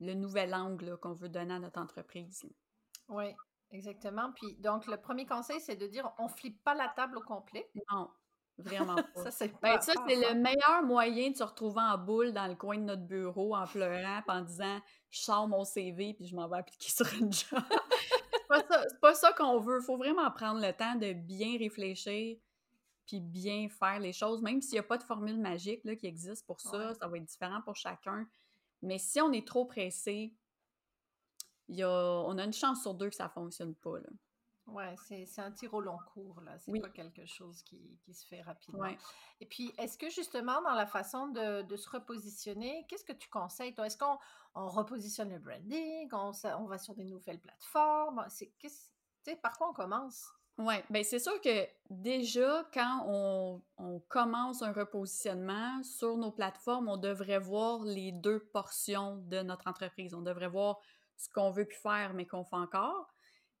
le 0.00 0.14
nouvel 0.14 0.54
angle 0.54 0.96
qu'on 0.98 1.12
veut 1.12 1.28
donner 1.28 1.54
à 1.54 1.58
notre 1.58 1.80
entreprise. 1.80 2.46
Oui, 3.08 3.34
exactement. 3.70 4.32
Puis 4.32 4.56
donc, 4.56 4.86
le 4.86 4.96
premier 4.96 5.26
conseil, 5.26 5.60
c'est 5.60 5.76
de 5.76 5.86
dire 5.86 6.10
on 6.18 6.24
ne 6.24 6.28
flippe 6.28 6.62
pas 6.62 6.74
la 6.74 6.88
table 6.88 7.18
au 7.18 7.22
complet. 7.22 7.68
Non, 7.90 8.10
vraiment 8.58 8.96
pas. 9.14 9.24
ça, 9.24 9.30
c'est 9.30 9.52
ben, 9.60 9.80
ça, 9.80 9.92
c'est 10.06 10.16
le 10.16 10.34
meilleur 10.34 10.82
moyen 10.84 11.30
de 11.30 11.36
se 11.36 11.44
retrouver 11.44 11.80
en 11.80 11.96
boule 11.98 12.32
dans 12.32 12.46
le 12.46 12.54
coin 12.54 12.76
de 12.76 12.84
notre 12.84 13.06
bureau 13.06 13.54
en 13.56 13.66
pleurant 13.66 14.22
en 14.28 14.42
disant 14.42 14.80
je 15.10 15.20
sors 15.20 15.48
mon 15.48 15.64
CV 15.64 16.14
puis 16.14 16.26
je 16.26 16.34
m'en 16.34 16.48
vais 16.48 16.58
appliquer 16.58 16.90
sur 16.90 17.06
une 17.14 17.32
job. 17.32 17.60
c'est 18.32 18.48
pas 18.48 18.62
ça, 18.68 18.84
pas 19.00 19.14
ça 19.14 19.32
qu'on 19.32 19.58
veut. 19.60 19.78
Il 19.80 19.84
faut 19.84 19.96
vraiment 19.96 20.30
prendre 20.30 20.60
le 20.60 20.72
temps 20.72 20.96
de 20.96 21.12
bien 21.12 21.58
réfléchir 21.58 22.38
puis 23.06 23.20
bien 23.20 23.68
faire 23.70 23.98
les 24.00 24.12
choses, 24.12 24.42
même 24.42 24.60
s'il 24.60 24.74
n'y 24.74 24.80
a 24.80 24.82
pas 24.82 24.98
de 24.98 25.02
formule 25.02 25.40
magique 25.40 25.80
là, 25.84 25.96
qui 25.96 26.06
existe 26.06 26.46
pour 26.46 26.60
ça, 26.60 26.92
ça 26.92 27.08
va 27.08 27.16
être 27.16 27.24
différent 27.24 27.62
pour 27.62 27.74
chacun. 27.74 28.28
Mais 28.82 28.98
si 28.98 29.20
on 29.20 29.32
est 29.32 29.46
trop 29.46 29.64
pressé, 29.64 30.34
y 31.68 31.82
a, 31.82 31.90
on 31.90 32.38
a 32.38 32.44
une 32.44 32.52
chance 32.52 32.82
sur 32.82 32.94
deux 32.94 33.10
que 33.10 33.16
ça 33.16 33.24
ne 33.24 33.30
fonctionne 33.30 33.74
pas. 33.74 33.98
Là. 33.98 34.08
Oui, 34.70 34.84
c'est 35.26 35.40
un 35.40 35.50
tir 35.50 35.72
au 35.72 35.80
long 35.80 35.98
cours, 36.12 36.40
là. 36.42 36.58
C'est 36.58 36.78
pas 36.80 36.90
quelque 36.90 37.24
chose 37.24 37.62
qui, 37.62 37.98
qui 38.02 38.12
se 38.12 38.26
fait 38.26 38.42
rapidement. 38.42 38.94
Et 39.40 39.46
puis, 39.46 39.72
est-ce 39.78 39.96
que 39.96 40.10
justement, 40.10 40.60
dans 40.62 40.74
la 40.74 40.86
façon 40.86 41.28
de, 41.28 41.62
de 41.62 41.76
se 41.76 41.88
repositionner, 41.88 42.84
qu'est-ce 42.88 43.04
que 43.04 43.14
tu 43.14 43.30
conseilles, 43.30 43.74
toi? 43.74 43.86
Est-ce 43.86 43.96
qu'on 43.96 44.18
on 44.54 44.68
repositionne 44.68 45.30
le 45.30 45.38
branding, 45.38 46.08
on, 46.12 46.32
on, 46.44 46.66
va 46.66 46.78
sur 46.78 46.94
des 46.94 47.04
nouvelles 47.04 47.40
plateformes? 47.40 48.26
C'est, 48.28 48.52
par 49.40 49.56
quoi 49.56 49.70
on 49.70 49.72
commence? 49.72 50.28
Oui, 50.58 50.74
bien 50.90 51.04
c'est 51.04 51.20
sûr 51.20 51.40
que 51.40 51.68
déjà, 51.88 52.68
quand 52.74 53.04
on, 53.06 53.62
commence 54.08 54.62
un 54.62 54.72
repositionnement 54.72 55.82
sur 55.84 56.16
nos 56.16 56.32
plateformes, 56.32 56.88
on 56.88 56.96
devrait 56.96 57.38
voir 57.38 57.84
les 57.84 58.10
deux 58.10 58.40
portions 58.52 59.18
de 59.28 59.40
notre 59.42 59.68
entreprise. 59.68 60.14
On 60.14 60.22
devrait 60.22 60.48
voir 60.48 60.78
ce 61.16 61.28
qu'on 61.28 61.50
veut 61.50 61.64
plus 61.64 61.78
faire, 61.78 62.12
mais 62.14 62.26
qu'on 62.26 62.44
fait 62.44 62.56
encore. 62.56 63.06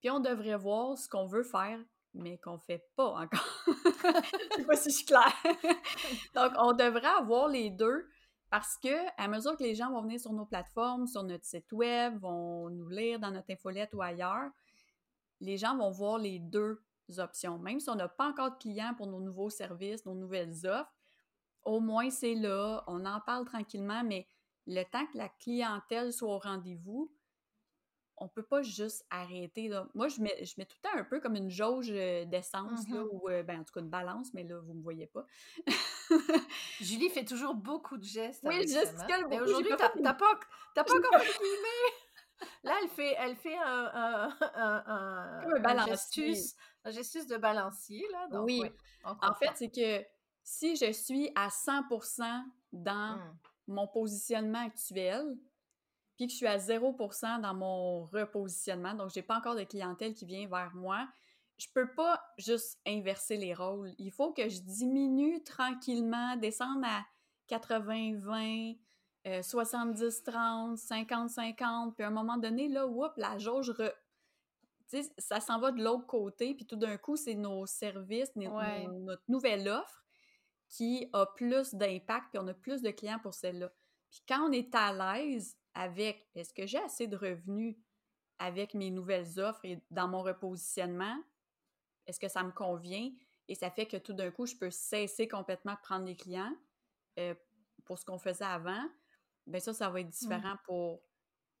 Puis 0.00 0.10
on 0.10 0.18
devrait 0.18 0.56
voir 0.56 0.98
ce 0.98 1.08
qu'on 1.08 1.26
veut 1.26 1.44
faire, 1.44 1.78
mais 2.14 2.38
qu'on 2.38 2.58
fait 2.58 2.84
pas 2.96 3.10
encore. 3.10 3.64
je 3.66 4.56
sais 4.56 4.64
pas 4.64 4.76
si 4.76 4.90
je 4.90 4.96
suis 4.96 5.06
claire. 5.06 5.36
Donc, 6.34 6.52
on 6.58 6.72
devrait 6.72 7.06
avoir 7.18 7.46
les 7.48 7.70
deux. 7.70 8.08
Parce 8.50 8.76
que 8.78 8.88
à 9.18 9.28
mesure 9.28 9.56
que 9.56 9.62
les 9.62 9.74
gens 9.74 9.90
vont 9.90 10.02
venir 10.02 10.18
sur 10.18 10.32
nos 10.32 10.46
plateformes, 10.46 11.06
sur 11.06 11.22
notre 11.22 11.44
site 11.44 11.70
web, 11.70 12.18
vont 12.18 12.70
nous 12.70 12.88
lire 12.88 13.20
dans 13.20 13.30
notre 13.30 13.52
infolette 13.52 13.92
ou 13.92 14.00
ailleurs, 14.00 14.50
les 15.40 15.58
gens 15.58 15.76
vont 15.76 15.90
voir 15.90 16.18
les 16.18 16.38
deux 16.38 16.82
options. 17.16 17.58
Même 17.58 17.80
si 17.80 17.88
on 17.90 17.94
n'a 17.94 18.08
pas 18.08 18.28
encore 18.28 18.52
de 18.52 18.56
clients 18.56 18.94
pour 18.94 19.06
nos 19.06 19.20
nouveaux 19.20 19.50
services, 19.50 20.04
nos 20.04 20.14
nouvelles 20.14 20.66
offres, 20.66 20.92
au 21.64 21.80
moins 21.80 22.10
c'est 22.10 22.34
là, 22.34 22.84
on 22.86 23.04
en 23.04 23.20
parle 23.20 23.44
tranquillement, 23.44 24.02
mais 24.04 24.26
le 24.66 24.82
temps 24.84 25.06
que 25.06 25.16
la 25.16 25.28
clientèle 25.28 26.12
soit 26.12 26.34
au 26.34 26.38
rendez-vous, 26.38 27.10
on 28.20 28.28
peut 28.28 28.42
pas 28.42 28.62
juste 28.62 29.04
arrêter. 29.10 29.70
Moi, 29.94 30.08
je 30.08 30.20
mets, 30.20 30.44
je 30.44 30.54
mets 30.58 30.66
tout 30.66 30.76
le 30.82 30.88
temps 30.88 30.96
un 30.96 31.04
peu 31.04 31.20
comme 31.20 31.36
une 31.36 31.50
jauge 31.50 31.90
euh, 31.90 32.24
d'essence, 32.24 32.86
mm-hmm. 32.88 33.08
ou 33.12 33.28
euh, 33.28 33.42
ben, 33.42 33.60
en 33.60 33.64
tout 33.64 33.72
cas 33.72 33.80
une 33.80 33.88
balance, 33.88 34.34
mais 34.34 34.44
là, 34.44 34.58
vous 34.58 34.72
ne 34.72 34.78
me 34.78 34.82
voyez 34.82 35.06
pas. 35.06 35.24
Julie 36.80 37.08
fait 37.10 37.24
toujours 37.24 37.54
beaucoup 37.54 37.96
de 37.96 38.04
gestes. 38.04 38.42
Oui, 38.44 38.66
gesticule. 38.66 39.26
Mais 39.28 39.40
aujourd'hui, 39.40 39.70
tu 39.94 40.02
n'as 40.02 40.14
pas, 40.14 40.40
pas, 40.74 40.82
encore 40.82 41.20
filmé. 41.20 42.48
Là, 42.62 42.72
elle 42.82 42.88
fait, 42.88 43.14
elle 43.18 43.36
fait 43.36 43.56
un, 43.56 43.90
un, 43.94 44.36
un, 44.54 44.84
un, 44.86 45.40
un 45.80 45.96
un 46.84 46.90
gestus 46.90 47.26
de 47.26 47.36
balancier. 47.36 48.04
Là, 48.12 48.42
oui. 48.42 48.62
en 49.04 49.34
fait, 49.34 49.50
c'est 49.54 49.70
que 49.70 50.06
si 50.42 50.76
je 50.76 50.92
suis 50.92 51.30
à 51.34 51.48
100% 51.48 52.44
dans 52.72 53.16
mmh. 53.16 53.38
mon 53.68 53.86
positionnement 53.86 54.64
actuel, 54.64 55.36
puis 56.16 56.26
que 56.26 56.32
je 56.32 56.36
suis 56.36 56.46
à 56.46 56.58
0% 56.58 57.40
dans 57.40 57.54
mon 57.54 58.04
repositionnement, 58.04 58.94
donc 58.94 59.10
j'ai 59.10 59.22
pas 59.22 59.36
encore 59.36 59.54
de 59.54 59.64
clientèle 59.64 60.14
qui 60.14 60.24
vient 60.24 60.48
vers 60.48 60.74
moi, 60.74 61.08
je 61.58 61.66
peux 61.74 61.92
pas 61.92 62.22
juste 62.38 62.80
inverser 62.86 63.36
les 63.36 63.52
rôles. 63.52 63.92
Il 63.98 64.10
faut 64.10 64.32
que 64.32 64.48
je 64.48 64.60
diminue 64.60 65.42
tranquillement, 65.44 66.36
descendre 66.36 66.86
à 66.86 67.04
80-20, 67.48 68.78
70-30, 69.26 70.76
50-50, 70.76 71.94
puis 71.94 72.04
à 72.04 72.08
un 72.08 72.10
moment 72.10 72.38
donné, 72.38 72.68
là, 72.68 72.86
whoop, 72.86 73.12
la 73.16 73.38
jauge, 73.38 73.70
re... 73.70 73.90
ça 75.18 75.40
s'en 75.40 75.60
va 75.60 75.72
de 75.72 75.82
l'autre 75.82 76.06
côté, 76.06 76.54
puis 76.54 76.66
tout 76.66 76.76
d'un 76.76 76.96
coup, 76.96 77.16
c'est 77.16 77.34
nos 77.34 77.66
services, 77.66 78.34
notre 78.36 79.22
nouvelle 79.28 79.68
offre 79.68 80.04
qui 80.68 81.08
a 81.12 81.26
plus 81.26 81.74
d'impact, 81.74 82.26
puis 82.30 82.38
on 82.42 82.46
a 82.48 82.54
plus 82.54 82.82
de 82.82 82.90
clients 82.90 83.18
pour 83.18 83.34
celle-là. 83.34 83.72
Puis 84.10 84.22
quand 84.28 84.48
on 84.48 84.52
est 84.52 84.74
à 84.74 84.92
l'aise 84.92 85.56
avec 85.74 86.28
est-ce 86.34 86.52
que 86.52 86.66
j'ai 86.66 86.78
assez 86.78 87.06
de 87.06 87.16
revenus 87.16 87.76
avec 88.38 88.74
mes 88.74 88.90
nouvelles 88.90 89.38
offres 89.40 89.64
et 89.64 89.82
dans 89.90 90.08
mon 90.08 90.22
repositionnement, 90.22 91.16
est-ce 92.06 92.20
que 92.20 92.28
ça 92.28 92.42
me 92.42 92.52
convient? 92.52 93.10
Et 93.48 93.54
ça 93.54 93.70
fait 93.70 93.86
que 93.86 93.96
tout 93.96 94.12
d'un 94.12 94.30
coup, 94.30 94.46
je 94.46 94.56
peux 94.56 94.70
cesser 94.70 95.28
complètement 95.28 95.72
de 95.74 95.80
prendre 95.82 96.04
des 96.04 96.16
clients 96.16 96.54
euh, 97.18 97.34
pour 97.84 97.98
ce 97.98 98.04
qu'on 98.04 98.18
faisait 98.18 98.44
avant. 98.44 98.88
Bien 99.46 99.60
ça, 99.60 99.72
ça 99.72 99.88
va 99.88 100.00
être 100.00 100.08
mmh. 100.08 100.10
différent 100.10 100.56
pour 100.64 101.02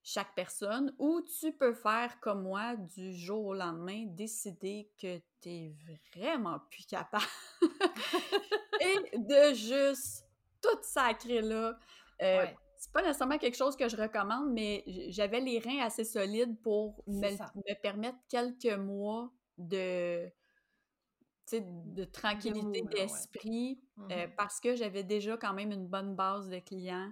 chaque 0.08 0.34
personne. 0.34 0.94
Ou 0.98 1.20
tu 1.20 1.52
peux 1.52 1.74
faire 1.74 2.18
comme 2.20 2.42
moi 2.42 2.76
du 2.76 3.14
jour 3.14 3.46
au 3.46 3.54
lendemain, 3.54 4.06
décider 4.06 4.90
que 5.00 5.18
tu 5.40 5.48
es 5.48 5.74
vraiment 6.16 6.60
plus 6.70 6.86
capable 6.86 7.24
et 8.80 9.18
de 9.18 9.54
juste 9.54 10.26
tout 10.62 10.78
sacrer 10.82 11.42
là. 11.42 11.78
Euh, 12.22 12.46
c'est 12.78 12.92
pas 12.92 13.02
nécessairement 13.02 13.38
quelque 13.38 13.56
chose 13.56 13.76
que 13.76 13.88
je 13.88 13.96
recommande, 13.96 14.50
mais 14.52 14.82
j'avais 15.08 15.40
les 15.40 15.58
reins 15.58 15.80
assez 15.80 16.04
solides 16.04 16.58
pour 16.62 17.02
me, 17.06 17.74
permettre 17.82 18.18
quelques 18.28 18.78
mois 18.78 19.30
de, 19.58 20.26
de 21.52 22.04
tranquillité 22.04 22.82
d'esprit 22.82 23.82
euh, 23.98 24.26
mmh 24.26 24.30
parce 24.36 24.60
que 24.60 24.74
j'avais 24.76 25.02
déjà 25.02 25.36
quand 25.36 25.52
même 25.52 25.72
une 25.72 25.86
bonne 25.86 26.14
base 26.14 26.48
de 26.48 26.60
clients 26.60 27.10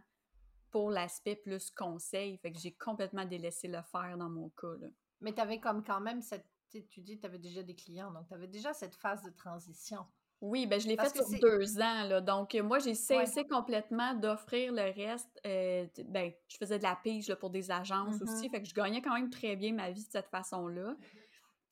pour 0.70 0.90
l'aspect 0.90 1.36
plus 1.36 1.70
conseil. 1.70 2.38
Fait 2.38 2.52
que 2.52 2.58
j'ai 2.58 2.72
complètement 2.72 3.24
délaissé 3.24 3.68
le 3.68 3.82
faire 3.82 4.16
dans 4.18 4.30
mon 4.30 4.50
cas. 4.50 4.74
Mais 5.20 5.32
tu 5.32 5.40
avais 5.40 5.60
comme 5.60 5.82
quand 5.84 6.00
même 6.00 6.22
cette. 6.22 6.46
Tu 6.70 7.00
dis 7.00 7.16
que 7.16 7.20
tu 7.20 7.26
avais 7.26 7.38
déjà 7.38 7.62
des 7.62 7.74
clients, 7.74 8.10
donc 8.10 8.26
tu 8.28 8.34
avais 8.34 8.48
déjà 8.48 8.74
cette 8.74 8.96
phase 8.96 9.22
de 9.22 9.30
transition. 9.30 10.04
Oui, 10.42 10.66
ben 10.66 10.78
je 10.78 10.86
l'ai 10.86 10.96
fait 10.96 11.14
sur 11.14 11.24
deux 11.40 11.78
ans. 11.80 12.04
Là. 12.04 12.20
Donc, 12.20 12.54
moi, 12.54 12.78
j'ai 12.78 12.94
cessé 12.94 13.44
complètement 13.46 14.14
d'offrir 14.14 14.72
le 14.72 14.92
reste. 14.92 15.40
Euh, 15.46 15.86
ben, 16.08 16.30
je 16.48 16.56
faisais 16.58 16.78
de 16.78 16.82
la 16.82 16.96
pige 17.02 17.34
pour 17.36 17.50
des 17.50 17.70
agences 17.70 18.20
aussi. 18.20 18.48
Mm-hmm. 18.48 18.50
Fait 18.50 18.62
que 18.62 18.68
je 18.68 18.74
gagnais 18.74 19.00
quand 19.00 19.14
même 19.14 19.30
très 19.30 19.56
bien 19.56 19.72
ma 19.72 19.90
vie 19.90 20.04
de 20.04 20.10
cette 20.10 20.28
façon-là. 20.28 20.94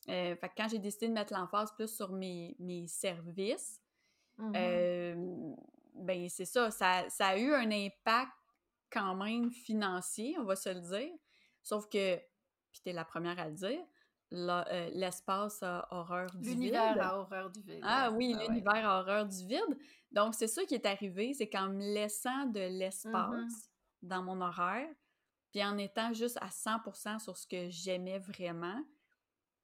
Euh, 0.09 0.37
fait 0.37 0.49
que 0.49 0.55
quand 0.57 0.69
j'ai 0.69 0.79
décidé 0.79 1.09
de 1.09 1.13
mettre 1.13 1.35
l'emphase 1.35 1.73
plus 1.73 1.95
sur 1.95 2.13
mes, 2.13 2.57
mes 2.59 2.87
services, 2.87 3.81
mm-hmm. 4.39 4.53
euh, 4.57 5.55
ben 5.95 6.29
c'est 6.29 6.45
ça, 6.45 6.71
ça, 6.71 7.09
ça 7.09 7.29
a 7.29 7.39
eu 7.39 7.53
un 7.53 7.71
impact 7.71 8.33
quand 8.95 9.15
même 9.17 9.51
financier, 9.51 10.37
on 10.39 10.45
va 10.45 10.57
se 10.57 10.69
le 10.69 10.81
dire. 10.81 11.13
Sauf 11.63 11.89
que, 11.89 12.17
puis 12.73 12.81
t'es 12.85 12.93
la 12.93 13.05
première 13.05 13.39
à 13.39 13.49
le 13.49 13.55
dire, 13.55 13.85
euh, 14.33 14.91
l'espace 14.93 15.63
a 15.63 15.87
horreur 15.91 16.31
du 16.35 16.49
vide. 16.49 16.59
L'univers 16.59 17.03
a 17.03 17.19
horreur 17.19 17.51
du 17.51 17.61
vide. 17.61 17.81
Ah 17.83 18.11
oui, 18.13 18.35
ah 18.37 18.43
l'univers 18.47 18.89
a 18.89 19.01
horreur 19.01 19.27
du 19.27 19.47
vide. 19.47 19.79
Donc, 20.11 20.35
c'est 20.35 20.47
ça 20.47 20.65
qui 20.65 20.75
est 20.75 20.87
arrivé, 20.87 21.35
c'est 21.35 21.49
qu'en 21.49 21.69
me 21.69 21.95
laissant 21.95 22.47
de 22.47 22.61
mmh 22.61 22.79
l'espace 22.79 23.71
dans 24.03 24.23
mon 24.23 24.41
horaire, 24.41 24.89
puis 25.51 25.65
en 25.65 25.77
étant 25.79 26.13
juste 26.13 26.39
à 26.41 26.49
100% 26.49 27.19
sur 27.19 27.37
ce 27.37 27.47
que 27.47 27.69
j'aimais 27.71 28.19
vraiment, 28.19 28.81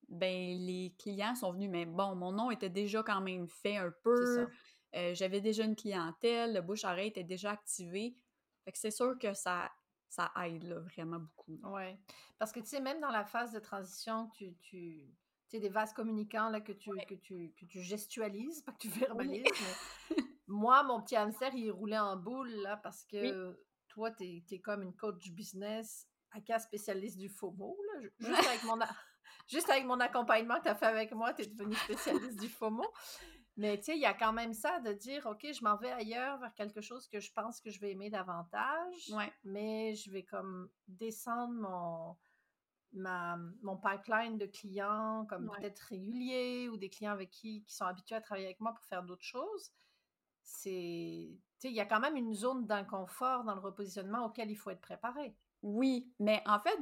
ben 0.09 0.57
les 0.59 0.95
clients 0.99 1.35
sont 1.35 1.53
venus. 1.53 1.71
Mais 1.71 1.87
bon, 1.87 2.15
mon 2.15 2.33
nom 2.33 2.51
était 2.51 2.71
déjà 2.71 3.03
quand 3.03 3.21
même 3.21 3.49
fait 3.49 3.77
un 3.77 3.93
peu. 4.03 4.47
Euh, 4.97 5.15
j'avais 5.15 5.41
déjà 5.41 5.65
une 5.65 5.77
clientèle, 5.77 6.55
le 6.55 6.63
bouche-oreille 6.63 7.09
était 7.09 7.25
déjà 7.25 7.53
activé. 7.53 8.17
Fait 8.65 8.73
que 8.73 8.79
c'est 8.79 8.91
sûr 8.91 9.19
que 9.19 9.35
ça, 9.35 9.71
ça 10.09 10.33
aide 10.45 10.65
vraiment 10.93 11.19
beaucoup. 11.19 11.59
Oui. 11.65 11.97
Parce 12.39 12.53
que 12.53 12.61
tu 12.61 12.67
sais, 12.67 12.81
même 12.81 13.01
dans 13.01 13.11
la 13.11 13.25
phase 13.25 13.53
de 13.53 13.59
transition, 13.59 14.29
tu, 14.35 14.55
tu 14.63 15.07
sais, 15.49 15.61
des 15.61 15.69
vases 15.69 15.93
communicants 15.93 16.51
là, 16.51 16.61
que, 16.61 16.73
tu, 16.73 16.91
que, 17.09 17.15
tu, 17.15 17.53
que 17.59 17.65
tu 17.65 17.81
gestualises, 17.81 18.63
pas 18.63 18.73
que 18.73 18.79
tu 18.79 18.89
verbalises. 18.89 19.45
moi, 20.47 20.83
mon 20.83 21.01
petit 21.01 21.17
hamster, 21.17 21.55
il 21.55 21.71
roulait 21.71 21.99
en 21.99 22.17
boule 22.17 22.51
là, 22.63 22.77
parce 22.77 23.05
que 23.05 23.57
toi, 23.89 24.11
tu 24.11 24.43
es, 24.51 24.59
comme 24.61 24.83
une 24.83 24.95
coach 24.95 25.31
business, 25.31 26.09
cas 26.45 26.59
spécialiste 26.59 27.19
du 27.19 27.29
FOMO. 27.29 27.77
Là, 27.87 28.09
juste, 28.19 28.31
avec 28.49 28.65
mon, 28.65 28.79
juste 29.47 29.71
avec 29.71 29.85
mon 29.85 30.01
accompagnement 30.01 30.59
que 30.59 30.65
tu 30.65 30.69
as 30.69 30.75
fait 30.75 30.87
avec 30.87 31.13
moi, 31.13 31.33
tu 31.35 31.43
es 31.43 31.47
devenu 31.47 31.75
spécialiste 31.75 32.41
du 32.41 32.49
FOMO. 32.49 32.85
Mais 33.61 33.77
tu 33.77 33.85
sais, 33.85 33.95
il 33.95 34.01
y 34.01 34.07
a 34.07 34.15
quand 34.15 34.33
même 34.33 34.55
ça 34.55 34.81
de 34.81 34.95
dire, 34.95 35.27
OK, 35.27 35.47
je 35.53 35.63
m'en 35.63 35.77
vais 35.77 35.91
ailleurs 35.91 36.39
vers 36.39 36.55
quelque 36.55 36.81
chose 36.81 37.07
que 37.09 37.21
je 37.21 37.31
pense 37.31 37.61
que 37.61 37.69
je 37.69 37.79
vais 37.79 37.91
aimer 37.91 38.09
davantage. 38.09 39.11
Mais 39.45 39.95
je 39.95 40.11
vais 40.11 40.23
comme 40.23 40.71
descendre 40.89 41.53
mon, 41.53 42.17
ma, 42.95 43.37
mon 43.61 43.77
pipeline 43.77 44.39
de 44.39 44.47
clients, 44.47 45.27
comme 45.29 45.51
peut-être 45.51 45.81
réguliers 45.81 46.71
ou 46.71 46.79
des 46.79 46.89
clients 46.89 47.13
avec 47.13 47.29
qui, 47.29 47.63
qui 47.65 47.75
sont 47.75 47.85
habitués 47.85 48.15
à 48.15 48.23
travailler 48.23 48.47
avec 48.47 48.61
moi 48.61 48.73
pour 48.73 48.85
faire 48.87 49.03
d'autres 49.03 49.27
choses. 49.27 49.75
C'est, 50.43 51.29
tu 51.29 51.41
sais, 51.59 51.69
il 51.69 51.75
y 51.75 51.81
a 51.81 51.87
quand 51.87 52.01
même 52.01 52.17
une 52.17 52.33
zone 52.33 52.67
d'inconfort 52.67 53.45
dans 53.45 53.55
le 53.55 53.61
repositionnement 53.61 54.25
auquel 54.25 54.51
il 54.51 54.57
faut 54.57 54.71
être 54.71 54.81
préparé. 54.81 55.37
Oui, 55.61 56.11
mais 56.19 56.43
en 56.47 56.61
fait, 56.61 56.79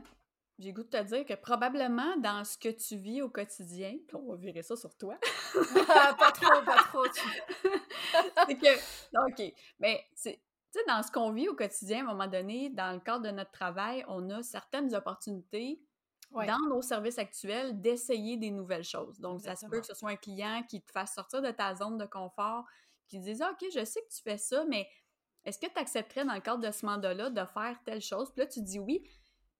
j'ai 0.58 0.72
goût 0.72 0.82
de 0.82 0.88
te 0.88 1.02
dire 1.02 1.24
que 1.24 1.34
probablement 1.34 2.16
dans 2.16 2.44
ce 2.44 2.58
que 2.58 2.68
tu 2.68 2.96
vis 2.96 3.22
au 3.22 3.28
quotidien, 3.28 3.96
on 4.12 4.30
va 4.30 4.36
virer 4.36 4.62
ça 4.62 4.76
sur 4.76 4.94
toi. 4.96 5.16
pas 5.54 6.32
trop, 6.32 6.62
pas 6.64 6.76
trop. 6.76 7.04
c'est 8.46 8.56
que, 8.56 9.28
OK, 9.28 9.54
mais 9.78 10.04
c'est, 10.14 10.40
tu 10.72 10.80
sais, 10.80 10.84
dans 10.86 11.02
ce 11.02 11.12
qu'on 11.12 11.32
vit 11.32 11.48
au 11.48 11.54
quotidien, 11.54 11.98
à 11.98 12.10
un 12.10 12.12
moment 12.12 12.26
donné, 12.26 12.70
dans 12.70 12.92
le 12.92 13.00
cadre 13.00 13.24
de 13.24 13.30
notre 13.30 13.52
travail, 13.52 14.04
on 14.08 14.28
a 14.30 14.42
certaines 14.42 14.94
opportunités 14.94 15.80
dans 16.32 16.68
nos 16.68 16.82
services 16.82 17.18
actuels 17.18 17.80
d'essayer 17.80 18.36
des 18.36 18.50
nouvelles 18.50 18.84
choses. 18.84 19.18
Donc, 19.18 19.40
ça 19.40 19.56
se 19.56 19.66
peut 19.66 19.80
que 19.80 19.86
ce 19.86 19.94
soit 19.94 20.10
un 20.10 20.16
client 20.16 20.62
qui 20.68 20.82
te 20.82 20.90
fasse 20.90 21.14
sortir 21.14 21.40
de 21.40 21.50
ta 21.50 21.74
zone 21.74 21.96
de 21.96 22.04
confort, 22.04 22.64
qui 23.06 23.18
dise 23.18 23.42
OK, 23.42 23.66
je 23.72 23.84
sais 23.84 24.00
que 24.02 24.14
tu 24.14 24.22
fais 24.22 24.36
ça, 24.36 24.64
mais 24.66 24.88
est-ce 25.44 25.58
que 25.58 25.66
tu 25.66 25.78
accepterais 25.78 26.24
dans 26.24 26.34
le 26.34 26.40
cadre 26.40 26.66
de 26.66 26.70
ce 26.70 26.84
mandat-là 26.84 27.30
de 27.30 27.44
faire 27.46 27.80
telle 27.84 28.02
chose? 28.02 28.30
Puis 28.32 28.42
là, 28.42 28.46
tu 28.46 28.60
dis 28.60 28.78
oui. 28.78 29.08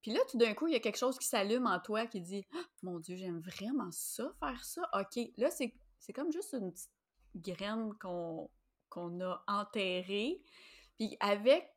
Puis 0.02 0.12
là, 0.12 0.20
tout 0.30 0.38
d'un 0.38 0.54
coup, 0.54 0.66
il 0.68 0.72
y 0.72 0.76
a 0.76 0.80
quelque 0.80 0.98
chose 0.98 1.18
qui 1.18 1.26
s'allume 1.26 1.66
en 1.66 1.80
toi 1.80 2.06
qui 2.06 2.20
dit 2.20 2.46
«Ah, 2.54 2.64
Mon 2.82 2.98
Dieu, 2.98 3.16
j'aime 3.16 3.40
vraiment 3.40 3.90
ça, 3.90 4.32
faire 4.38 4.64
ça. 4.64 4.82
OK. 4.94 5.30
Là, 5.36 5.50
c'est, 5.50 5.74
comme 6.14 6.32
juste 6.32 6.54
une 6.54 6.72
petite 6.72 6.90
graine 7.34 7.92
qu'on, 8.00 8.50
qu'on 8.88 9.20
a 9.20 9.42
enterrée. 9.46 10.42
Puis 10.98 11.16
avec, 11.20 11.68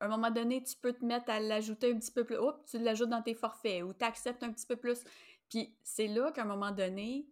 à 0.00 0.06
un 0.06 0.08
moment 0.08 0.30
donné, 0.30 0.62
tu 0.62 0.76
peux 0.76 0.92
te 0.92 1.04
mettre 1.04 1.30
à 1.30 1.40
l'ajouter 1.40 1.92
un 1.92 1.98
petit 1.98 2.12
peu 2.12 2.24
plus. 2.24 2.38
Oups, 2.38 2.70
tu 2.70 2.78
l'ajoutes 2.78 3.10
dans 3.10 3.22
tes 3.22 3.34
forfaits 3.34 3.82
ou 3.82 3.92
tu 3.92 4.04
acceptes 4.04 4.42
un 4.42 4.52
petit 4.52 4.66
peu 4.66 4.76
plus. 4.76 5.04
Puis 5.48 5.76
c'est 5.82 6.08
là 6.08 6.32
qu'à 6.32 6.42
un 6.42 6.46
moment 6.46 6.72
donné, 6.72 7.26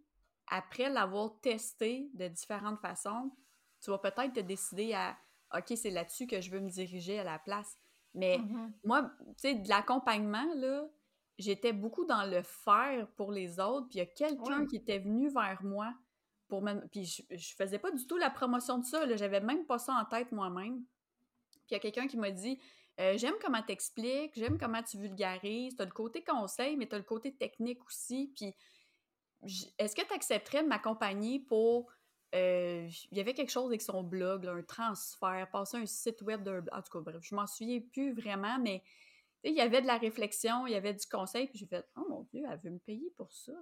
après 0.46 0.90
l'avoir 0.90 1.40
testé 1.40 2.10
de 2.14 2.28
différentes 2.28 2.80
façons, 2.80 3.32
tu 3.80 3.90
vas 3.90 3.98
peut-être 3.98 4.34
te 4.34 4.40
décider 4.40 4.92
à 4.92 5.16
OK, 5.54 5.76
c'est 5.76 5.90
là-dessus 5.90 6.26
que 6.26 6.40
je 6.40 6.50
veux 6.50 6.60
me 6.60 6.70
diriger 6.70 7.18
à 7.18 7.24
la 7.24 7.38
place. 7.38 7.78
Mais 8.14 8.38
mmh 8.38 8.72
moi, 8.84 9.10
tu 9.20 9.32
sais, 9.36 9.54
de 9.54 9.68
l'accompagnement, 9.68 10.46
là, 10.56 10.86
j'étais 11.38 11.72
beaucoup 11.72 12.04
dans 12.04 12.24
le 12.24 12.42
faire 12.42 13.08
pour 13.16 13.32
les 13.32 13.58
autres. 13.58 13.88
Puis 13.88 13.98
il 13.98 14.02
y 14.02 14.02
a 14.02 14.06
quelqu'un 14.06 14.66
qui 14.66 14.76
était 14.76 14.98
venu 14.98 15.28
vers 15.30 15.62
moi 15.62 15.94
pour 16.48 16.62
me... 16.62 16.86
Puis 16.88 17.04
je, 17.04 17.22
je 17.30 17.54
faisais 17.54 17.78
pas 17.78 17.90
du 17.90 18.06
tout 18.06 18.18
la 18.18 18.30
promotion 18.30 18.78
de 18.78 18.84
ça, 18.84 19.06
là. 19.06 19.16
J'avais 19.16 19.40
même 19.40 19.64
pas 19.64 19.78
ça 19.78 19.94
en 19.94 20.04
tête 20.04 20.32
moi-même. 20.32 20.84
Puis 21.52 21.60
il 21.70 21.74
y 21.74 21.76
a 21.76 21.80
quelqu'un 21.80 22.06
qui 22.06 22.16
m'a 22.16 22.30
dit 22.30 22.58
euh, 23.00 23.16
J'aime 23.16 23.34
comment 23.40 23.62
tu 23.62 23.72
expliques, 23.72 24.32
j'aime 24.34 24.58
comment 24.58 24.82
tu 24.82 24.98
vulgarises, 24.98 25.76
tu 25.76 25.82
as 25.82 25.86
le 25.86 25.92
côté 25.92 26.22
conseil, 26.22 26.76
mais 26.76 26.86
tu 26.86 26.94
as 26.94 26.98
le 26.98 27.04
côté 27.04 27.34
technique 27.34 27.84
aussi. 27.86 28.30
Puis, 28.34 28.54
est-ce 29.78 29.96
que 29.96 30.06
tu 30.06 30.12
accepterais 30.14 30.62
de 30.62 30.68
m'accompagner 30.68 31.40
pour. 31.40 31.90
Euh, 32.34 32.88
il 33.10 33.18
y 33.18 33.20
avait 33.20 33.34
quelque 33.34 33.50
chose 33.50 33.66
avec 33.66 33.82
son 33.82 34.02
blog, 34.02 34.46
un 34.46 34.62
transfert, 34.62 35.48
passer 35.50 35.76
un 35.76 35.86
site 35.86 36.22
web 36.22 36.42
d'un. 36.42 36.64
En 36.72 36.82
tout 36.82 36.98
cas, 36.98 37.00
bref, 37.00 37.22
je 37.22 37.34
m'en 37.34 37.46
souviens 37.46 37.80
plus 37.80 38.12
vraiment, 38.14 38.58
mais 38.58 38.82
il 39.44 39.54
y 39.54 39.60
avait 39.60 39.82
de 39.82 39.86
la 39.86 39.98
réflexion, 39.98 40.66
il 40.66 40.72
y 40.72 40.76
avait 40.76 40.94
du 40.94 41.06
conseil, 41.06 41.48
puis 41.48 41.58
j'ai 41.58 41.66
fait 41.66 41.86
Oh 41.96 42.06
mon 42.08 42.22
Dieu, 42.22 42.44
elle 42.48 42.60
veut 42.60 42.70
me 42.70 42.78
payer 42.78 43.10
pour 43.16 43.32
ça. 43.32 43.52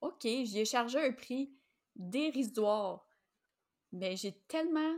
OK, 0.00 0.22
j'y 0.22 0.60
ai 0.60 0.64
chargé 0.64 0.98
un 0.98 1.12
prix 1.12 1.52
dérisoire. 1.96 3.06
Mais 3.92 4.16
j'ai 4.16 4.32
tellement 4.48 4.94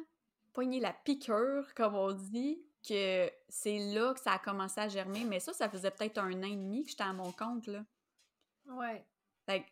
pogné 0.52 0.80
la 0.80 0.92
piqûre, 0.92 1.72
comme 1.74 1.94
on 1.94 2.12
dit, 2.12 2.62
que 2.86 3.30
c'est 3.48 3.78
là 3.78 4.14
que 4.14 4.20
ça 4.20 4.32
a 4.32 4.38
commencé 4.38 4.80
à 4.80 4.88
germer. 4.88 5.24
Mais 5.24 5.40
ça, 5.40 5.52
ça 5.52 5.68
faisait 5.68 5.90
peut-être 5.90 6.18
un 6.18 6.42
an 6.42 6.46
et 6.46 6.56
demi 6.56 6.84
que 6.84 6.90
j'étais 6.90 7.04
à 7.04 7.12
mon 7.12 7.32
compte, 7.32 7.66
là. 7.66 7.84
Ouais. 8.66 9.04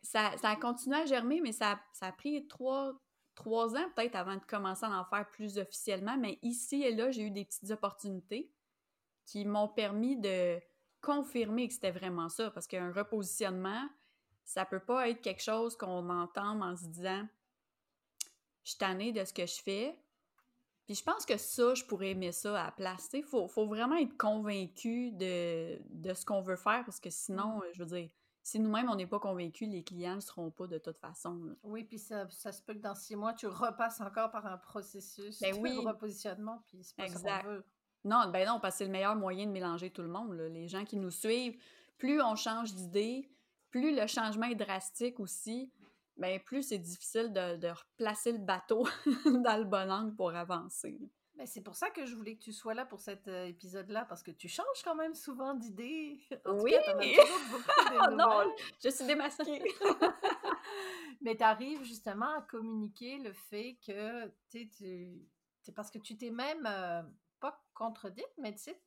Ça, 0.01 0.31
ça 0.37 0.49
a 0.49 0.55
continué 0.55 0.97
à 0.97 1.05
germer, 1.05 1.41
mais 1.41 1.51
ça, 1.51 1.79
ça 1.93 2.07
a 2.07 2.11
pris 2.11 2.47
trois, 2.47 2.93
trois 3.35 3.75
ans 3.75 3.89
peut-être 3.95 4.15
avant 4.15 4.35
de 4.35 4.43
commencer 4.45 4.85
à 4.85 4.99
en 4.99 5.05
faire 5.05 5.29
plus 5.29 5.57
officiellement. 5.57 6.17
Mais 6.17 6.39
ici 6.41 6.83
et 6.83 6.93
là, 6.93 7.11
j'ai 7.11 7.23
eu 7.23 7.31
des 7.31 7.45
petites 7.45 7.71
opportunités 7.71 8.51
qui 9.25 9.45
m'ont 9.45 9.67
permis 9.67 10.17
de 10.17 10.59
confirmer 11.01 11.67
que 11.67 11.73
c'était 11.73 11.91
vraiment 11.91 12.29
ça. 12.29 12.51
Parce 12.51 12.67
qu'un 12.67 12.91
repositionnement, 12.91 13.87
ça 14.43 14.65
peut 14.65 14.79
pas 14.79 15.09
être 15.09 15.21
quelque 15.21 15.43
chose 15.43 15.77
qu'on 15.77 16.09
entend 16.09 16.61
en 16.61 16.75
se 16.75 16.85
disant 16.85 17.27
je 18.63 18.71
suis 18.71 18.77
tannée 18.77 19.11
de 19.11 19.23
ce 19.23 19.33
que 19.33 19.45
je 19.45 19.61
fais. 19.61 19.99
Puis 20.85 20.95
je 20.95 21.03
pense 21.03 21.25
que 21.25 21.37
ça, 21.37 21.75
je 21.75 21.83
pourrais 21.85 22.11
aimer 22.11 22.31
ça 22.31 22.59
à 22.59 22.65
la 22.65 22.71
place. 22.71 23.09
Il 23.13 23.23
faut, 23.23 23.47
vraiment 23.67 23.95
être 23.97 24.17
convaincu 24.17 25.11
de, 25.11 25.79
ce 26.13 26.25
qu'on 26.25 26.41
veut 26.41 26.55
faire 26.55 26.83
parce 26.83 26.99
que 26.99 27.09
sinon, 27.09 27.57
mm. 27.57 27.63
je 27.73 27.83
veux 27.83 27.97
dire, 27.97 28.09
si 28.43 28.59
nous-mêmes, 28.59 28.89
on 28.89 28.95
n'est 28.95 29.07
pas 29.07 29.19
convaincus, 29.19 29.69
les 29.69 29.83
clients 29.83 30.15
ne 30.15 30.21
seront 30.21 30.51
pas 30.51 30.67
de 30.67 30.77
toute 30.77 30.97
façon. 30.97 31.55
Oui, 31.63 31.83
puis 31.83 31.99
ça, 31.99 32.27
se 32.29 32.61
peut 32.61 32.73
que 32.73 32.79
dans 32.79 32.95
six 32.95 33.15
mois, 33.15 33.33
tu 33.33 33.47
repasses 33.47 34.01
encore 34.01 34.31
par 34.31 34.45
un 34.45 34.57
processus 34.57 35.39
ben 35.39 35.61
de 35.61 35.87
repositionnement, 35.87 36.63
puis 36.67 36.83
c'est 36.83 36.95
pas 36.95 37.05
exact. 37.05 37.45
veut. 37.45 37.63
Non, 38.05 38.29
ben 38.31 38.47
non, 38.47 38.59
parce 38.59 38.75
que 38.75 38.77
c'est 38.79 38.85
le 38.85 38.91
meilleur 38.91 39.15
moyen 39.15 39.45
de 39.45 39.51
mélanger 39.51 39.91
tout 39.91 40.01
le 40.01 40.07
monde. 40.07 40.33
Les 40.33 40.67
gens 40.67 40.85
qui 40.85 40.97
nous 40.97 41.11
suivent, 41.11 41.61
plus 41.97 42.21
on 42.21 42.35
change 42.35 42.73
d'idée, 42.73 43.29
plus 43.71 43.95
le 43.95 44.07
changement 44.07 44.47
est 44.47 44.55
drastique 44.55 45.19
aussi, 45.19 45.71
ben 46.17 46.39
plus 46.39 46.63
c'est 46.63 46.79
difficile 46.79 47.31
de, 47.31 47.57
de, 47.57 47.67
replacer 47.67 48.31
le 48.31 48.39
bateau 48.39 48.87
dans 49.25 49.57
le 49.57 49.65
bon 49.65 49.91
angle 49.91 50.15
pour 50.15 50.33
avancer. 50.33 50.99
C'est 51.45 51.61
pour 51.61 51.75
ça 51.75 51.89
que 51.89 52.05
je 52.05 52.15
voulais 52.15 52.35
que 52.35 52.43
tu 52.43 52.53
sois 52.53 52.73
là 52.73 52.85
pour 52.85 52.99
cet 52.99 53.27
euh, 53.27 53.45
épisode-là, 53.45 54.05
parce 54.05 54.23
que 54.23 54.31
tu 54.31 54.47
changes 54.47 54.83
quand 54.83 54.95
même 54.95 55.15
souvent 55.15 55.53
d'idées. 55.53 56.19
Oui! 56.45 56.73
non, 58.11 58.53
je 58.83 58.89
suis 58.89 59.05
démasquée. 59.05 59.63
Mais 61.21 61.35
tu 61.35 61.43
arrives 61.43 61.83
justement 61.83 62.37
à 62.37 62.41
communiquer 62.41 63.17
le 63.17 63.33
fait 63.33 63.77
que 63.85 64.27
tu 64.49 64.69
c'est 65.61 65.73
parce 65.73 65.91
que 65.91 65.99
tu 65.99 66.17
t'es 66.17 66.31
même 66.31 66.65
euh, 66.65 67.03
pas 67.39 67.61
contredite, 67.73 68.31
mais 68.37 68.53
tu 68.53 68.59
sais, 68.63 68.81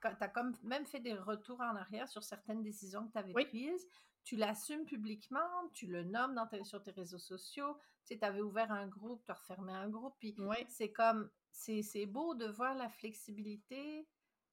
tu 0.00 0.06
as 0.20 0.28
comme 0.28 0.54
même 0.62 0.86
fait 0.86 1.00
des 1.00 1.14
retours 1.14 1.60
en 1.60 1.76
arrière 1.76 2.08
sur 2.08 2.22
certaines 2.22 2.62
décisions 2.62 3.06
que 3.06 3.12
tu 3.12 3.18
avais 3.18 3.32
prises 3.32 3.86
tu 4.28 4.36
l'assumes 4.36 4.84
publiquement, 4.84 5.70
tu 5.72 5.86
le 5.86 6.04
nommes 6.04 6.34
dans 6.34 6.46
sur 6.62 6.82
tes 6.82 6.90
réseaux 6.90 7.18
sociaux. 7.18 7.78
Tu 8.04 8.14
sais, 8.14 8.22
avais 8.22 8.42
ouvert 8.42 8.70
un 8.70 8.86
groupe, 8.86 9.24
tu 9.24 9.30
as 9.30 9.34
refermé 9.34 9.72
un 9.72 9.88
groupe. 9.88 10.14
Puis 10.20 10.36
c'est 10.68 10.92
comme, 10.92 11.30
c'est 11.50 12.04
beau 12.04 12.34
de 12.34 12.44
voir 12.44 12.74
la 12.74 12.90
flexibilité 12.90 14.06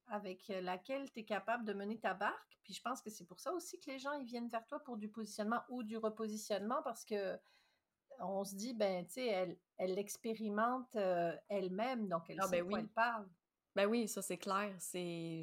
avec 0.08 0.48
laquelle 0.48 1.12
tu 1.12 1.20
es 1.20 1.26
capable 1.26 1.66
de 1.66 1.74
mener 1.74 2.00
ta 2.00 2.14
barque. 2.14 2.58
Puis 2.64 2.74
je 2.74 2.82
pense 2.82 3.02
que 3.02 3.10
c'est 3.10 3.26
pour 3.26 3.42
ça 3.42 3.52
aussi 3.52 3.78
que 3.82 3.92
les 3.92 4.00
gens 4.00 4.14
ils 4.14 4.26
viennent 4.26 4.48
vers 4.48 4.66
toi 4.66 4.82
pour 4.82 4.96
du 4.96 5.10
positionnement 5.10 5.62
ou 5.68 5.84
du 5.84 5.98
repositionnement 5.98 6.82
parce 6.82 7.04
que 7.04 7.38
on 8.20 8.46
se 8.46 8.56
dit, 8.56 8.74
ben, 8.74 9.06
tu 9.06 9.16
sais, 9.16 9.26
elle, 9.26 9.58
elle 9.76 9.96
l'expérimente 9.96 10.96
euh, 10.96 11.36
elle-même, 11.50 12.08
donc 12.08 12.30
elle 12.30 12.40
ah, 12.40 12.48
sait 12.48 12.62
ben 12.62 12.70
quoi 12.70 12.80
elle 12.80 12.88
parle. 12.88 13.28
Ben 13.76 13.88
oui, 13.88 14.08
ça 14.08 14.22
c'est 14.22 14.38
clair. 14.38 14.74
C'est 14.80 15.42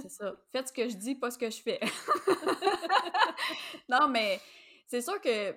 c'est 0.00 0.10
ça. 0.10 0.34
Faites 0.52 0.68
ce 0.68 0.72
que 0.72 0.88
je 0.88 0.96
dis, 0.96 1.14
pas 1.14 1.30
ce 1.30 1.38
que 1.38 1.50
je 1.50 1.60
fais. 1.60 1.80
non, 3.88 4.08
mais 4.08 4.40
c'est 4.86 5.02
sûr 5.02 5.20
que 5.20 5.54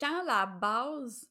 quand 0.00 0.22
la 0.24 0.46
base 0.46 1.28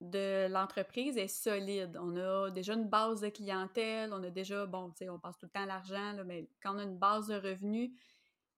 de 0.00 0.48
l'entreprise 0.48 1.16
est 1.16 1.28
solide, 1.28 1.96
on 2.00 2.16
a 2.16 2.50
déjà 2.50 2.74
une 2.74 2.88
base 2.88 3.20
de 3.20 3.28
clientèle, 3.28 4.12
on 4.12 4.22
a 4.22 4.30
déjà, 4.30 4.66
bon, 4.66 4.90
tu 4.90 5.04
sais, 5.04 5.10
on 5.10 5.18
passe 5.18 5.38
tout 5.38 5.46
le 5.46 5.50
temps 5.50 5.62
à 5.62 5.66
l'argent, 5.66 6.14
mais 6.26 6.48
quand 6.62 6.74
on 6.74 6.78
a 6.78 6.82
une 6.84 6.98
base 6.98 7.28
de 7.28 7.36
revenus, 7.36 7.90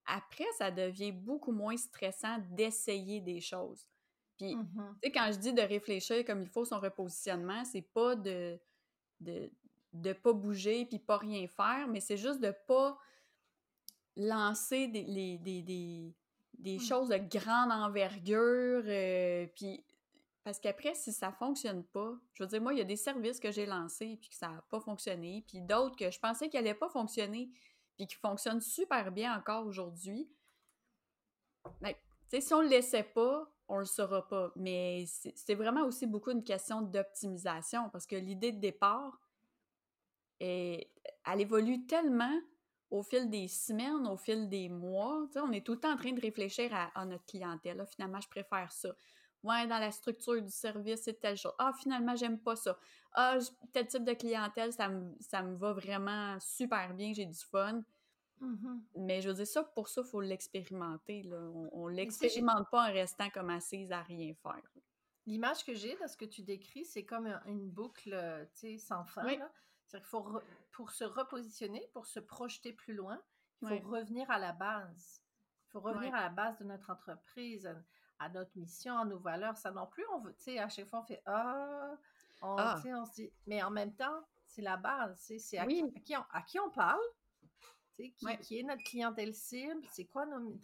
après, 0.06 0.46
ça 0.58 0.70
devient 0.70 1.12
beaucoup 1.12 1.52
moins 1.52 1.76
stressant 1.76 2.38
d'essayer 2.50 3.20
des 3.20 3.40
choses. 3.40 3.86
Puis, 4.38 4.56
mmh 4.56 4.64
tu 5.02 5.08
sais, 5.08 5.12
quand 5.12 5.30
je 5.32 5.38
dis 5.38 5.52
de 5.52 5.62
réfléchir 5.62 6.24
comme 6.24 6.42
il 6.42 6.48
faut 6.48 6.64
son 6.64 6.80
repositionnement, 6.80 7.64
c'est 7.64 7.82
pas 7.82 8.16
de, 8.16 8.58
de, 9.20 9.50
de 9.94 10.12
pas 10.12 10.32
bouger 10.32 10.84
puis 10.86 10.98
pas 10.98 11.16
rien 11.16 11.46
faire, 11.46 11.88
mais 11.88 12.00
c'est 12.00 12.16
juste 12.16 12.40
de 12.40 12.52
pas 12.66 12.98
lancer 14.16 14.88
des, 14.88 15.38
des, 15.38 16.14
des, 16.58 16.76
mmh. 16.76 16.80
choses 16.80 17.08
de 17.08 17.16
grande 17.16 17.72
envergure. 17.72 18.82
Euh, 18.86 19.46
puis 19.54 19.84
parce 20.42 20.60
qu'après, 20.60 20.94
si 20.94 21.12
ça 21.12 21.32
fonctionne 21.32 21.84
pas, 21.84 22.14
je 22.34 22.42
veux 22.42 22.48
dire, 22.48 22.60
moi, 22.60 22.74
il 22.74 22.78
y 22.78 22.82
a 22.82 22.84
des 22.84 22.96
services 22.96 23.40
que 23.40 23.50
j'ai 23.50 23.66
lancés 23.66 24.18
puis 24.20 24.28
que 24.28 24.36
ça 24.36 24.48
n'a 24.48 24.64
pas 24.70 24.80
fonctionné, 24.80 25.44
puis 25.48 25.62
d'autres 25.62 25.96
que 25.96 26.10
je 26.10 26.20
pensais 26.20 26.48
qu'ils 26.48 26.60
n'allaient 26.60 26.74
pas 26.74 26.90
fonctionner 26.90 27.50
puis 27.96 28.06
qui 28.06 28.16
fonctionnent 28.16 28.60
super 28.60 29.12
bien 29.12 29.36
encore 29.38 29.66
aujourd'hui. 29.66 30.28
Ben, 31.80 31.94
si 32.40 32.52
on 32.52 32.60
le 32.60 32.68
laissait 32.68 33.04
pas, 33.04 33.48
on 33.68 33.78
le 33.78 33.84
saura 33.84 34.26
pas. 34.28 34.52
Mais 34.56 35.04
c'est 35.06 35.54
vraiment 35.54 35.84
aussi 35.84 36.06
beaucoup 36.06 36.30
une 36.30 36.44
question 36.44 36.82
d'optimisation 36.82 37.88
parce 37.90 38.06
que 38.06 38.16
l'idée 38.16 38.52
de 38.52 38.60
départ, 38.60 39.18
et 40.44 40.90
elle 41.26 41.40
évolue 41.40 41.86
tellement 41.86 42.38
au 42.90 43.02
fil 43.02 43.30
des 43.30 43.48
semaines, 43.48 44.06
au 44.06 44.16
fil 44.16 44.48
des 44.48 44.68
mois. 44.68 45.26
on 45.36 45.52
est 45.52 45.64
tout 45.64 45.72
le 45.72 45.80
temps 45.80 45.92
en 45.92 45.96
train 45.96 46.12
de 46.12 46.20
réfléchir 46.20 46.70
à, 46.94 47.04
notre 47.06 47.24
clientèle. 47.24 47.82
finalement, 47.90 48.20
je 48.20 48.28
préfère 48.28 48.70
ça. 48.70 48.90
Ouais, 49.42 49.66
dans 49.66 49.78
la 49.78 49.90
structure 49.90 50.40
du 50.40 50.50
service, 50.50 51.02
c'est 51.02 51.18
telle 51.18 51.36
chose. 51.36 51.52
Ah, 51.58 51.72
finalement, 51.78 52.14
j'aime 52.14 52.38
pas 52.38 52.56
ça. 52.56 52.78
Ah, 53.12 53.38
tel 53.72 53.86
type 53.86 54.04
de 54.04 54.12
clientèle, 54.12 54.72
ça 54.72 54.88
me, 54.88 55.14
ça 55.20 55.42
me 55.42 55.56
va 55.56 55.72
vraiment 55.72 56.38
super 56.40 56.94
bien, 56.94 57.12
j'ai 57.14 57.26
du 57.26 57.38
fun. 57.38 57.82
Mmh 58.40 58.80
Mais 58.96 59.22
je 59.22 59.28
veux 59.28 59.34
dire, 59.34 59.46
ça, 59.46 59.64
pour 59.64 59.88
ça, 59.88 60.02
il 60.04 60.10
faut 60.10 60.20
l'expérimenter. 60.20 61.28
On 61.72 61.88
ne 61.88 61.94
l'expérimente 61.94 62.68
pas 62.70 62.90
en 62.90 62.92
restant 62.92 63.30
comme 63.30 63.50
assise 63.50 63.92
à 63.92 64.02
rien 64.02 64.34
faire. 64.34 64.62
L'image 65.26 65.64
que 65.64 65.74
j'ai 65.74 65.96
de 65.96 66.06
ce 66.06 66.16
que 66.18 66.26
tu 66.26 66.42
décris, 66.42 66.84
c'est 66.84 67.04
comme 67.04 67.28
une 67.46 67.70
boucle 67.70 68.14
sans 68.78 69.04
fin. 69.06 69.22
C'est-à-dire 69.94 70.08
faut, 70.08 70.40
pour 70.72 70.90
se 70.90 71.04
repositionner, 71.04 71.88
pour 71.92 72.06
se 72.06 72.18
projeter 72.18 72.72
plus 72.72 72.94
loin, 72.94 73.20
il 73.62 73.68
faut 73.68 73.88
revenir 73.88 74.28
à 74.30 74.38
la 74.38 74.52
base. 74.52 75.22
Il 75.68 75.70
faut 75.70 75.80
revenir 75.80 76.14
à 76.14 76.22
la 76.22 76.28
base 76.28 76.58
de 76.58 76.64
notre 76.64 76.90
entreprise, 76.90 77.68
à, 78.18 78.28
notre 78.30 78.56
mission, 78.56 78.98
à 78.98 79.04
nos 79.04 79.18
valeurs. 79.18 79.56
Ça 79.56 79.70
non 79.70 79.86
plus, 79.86 80.04
on 80.12 80.20
veut, 80.20 80.34
tu 80.34 80.44
sais, 80.44 80.58
à 80.58 80.68
chaque 80.68 80.88
fois, 80.88 81.00
on 81.00 81.04
fait 81.04 81.22
Ah, 81.26 81.94
on, 82.42 82.56
ah. 82.58 82.82
on 82.84 83.04
se 83.04 83.12
dit, 83.12 83.32
mais 83.46 83.62
en 83.62 83.70
même 83.70 83.94
temps, 83.94 84.24
c'est 84.46 84.62
la 84.62 84.76
base. 84.76 85.16
C'est 85.38 85.58
à, 85.58 85.66
qui, 85.66 86.14
à, 86.14 86.42
qui 86.42 86.58
on, 86.58 86.70
parle, 86.70 87.00
qui, 87.96 88.12
qui, 88.42 88.58
est 88.58 88.62
notre 88.64 88.82
clientèle 88.82 89.34
cible, 89.34 89.86
c'est 89.92 90.06
quoi 90.06 90.26
nos, 90.26 90.58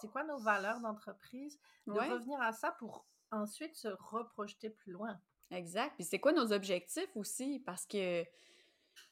c'est 0.00 0.08
quoi 0.08 0.22
nos 0.22 0.38
valeurs 0.38 0.80
d'entreprise, 0.80 1.58
de 1.86 1.92
revenir 1.92 2.40
à 2.40 2.52
ça 2.52 2.72
pour 2.72 3.06
ensuite 3.32 3.74
se 3.74 3.88
reprojeter 3.88 4.70
plus 4.70 4.92
loin. 4.92 5.20
Exact. 5.50 5.94
Puis 5.96 6.04
c'est 6.04 6.18
quoi 6.18 6.32
nos 6.32 6.52
objectifs 6.52 7.10
aussi? 7.16 7.60
Parce 7.60 7.86
que 7.86 8.24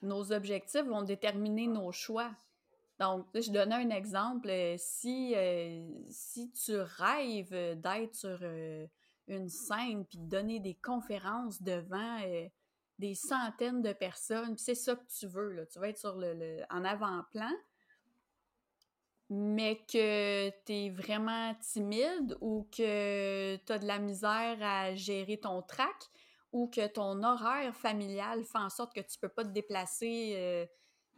nos 0.02 0.32
objectifs 0.32 0.84
vont 0.84 1.02
déterminer 1.02 1.66
nos 1.66 1.92
choix. 1.92 2.30
Donc, 2.98 3.26
je 3.34 3.50
donne 3.50 3.72
un 3.72 3.90
exemple. 3.90 4.48
Euh, 4.48 4.76
si, 4.78 5.34
euh, 5.34 5.86
si 6.08 6.50
tu 6.52 6.76
rêves 6.78 7.80
d'être 7.80 8.14
sur 8.14 8.38
euh, 8.42 8.86
une 9.28 9.48
scène 9.48 10.04
puis 10.06 10.18
de 10.18 10.28
donner 10.28 10.60
des 10.60 10.74
conférences 10.74 11.62
devant 11.62 12.18
des 12.98 13.14
centaines 13.14 13.82
de 13.82 13.92
personnes, 13.92 14.56
c'est 14.56 14.74
ça 14.74 14.94
que 14.94 15.04
tu 15.18 15.26
veux, 15.26 15.66
tu 15.70 15.78
vas 15.78 15.88
être 15.88 15.98
sur 15.98 16.16
le, 16.16 16.62
en 16.70 16.84
avant-plan, 16.84 17.50
mais 19.28 19.84
que 19.92 20.48
tu 20.64 20.72
es 20.72 20.90
vraiment 20.90 21.54
timide 21.56 22.38
ou 22.40 22.68
que 22.70 23.56
tu 23.56 23.72
as 23.72 23.78
de 23.78 23.86
la 23.86 23.98
misère 23.98 24.56
à 24.62 24.94
gérer 24.94 25.38
ton 25.38 25.60
trac, 25.60 26.08
ou 26.56 26.68
que 26.68 26.86
ton 26.86 27.22
horaire 27.22 27.76
familial 27.76 28.42
fait 28.42 28.56
en 28.56 28.70
sorte 28.70 28.94
que 28.94 29.02
tu 29.02 29.18
peux 29.18 29.28
pas 29.28 29.44
te 29.44 29.50
déplacer 29.50 30.32
euh, 30.36 30.66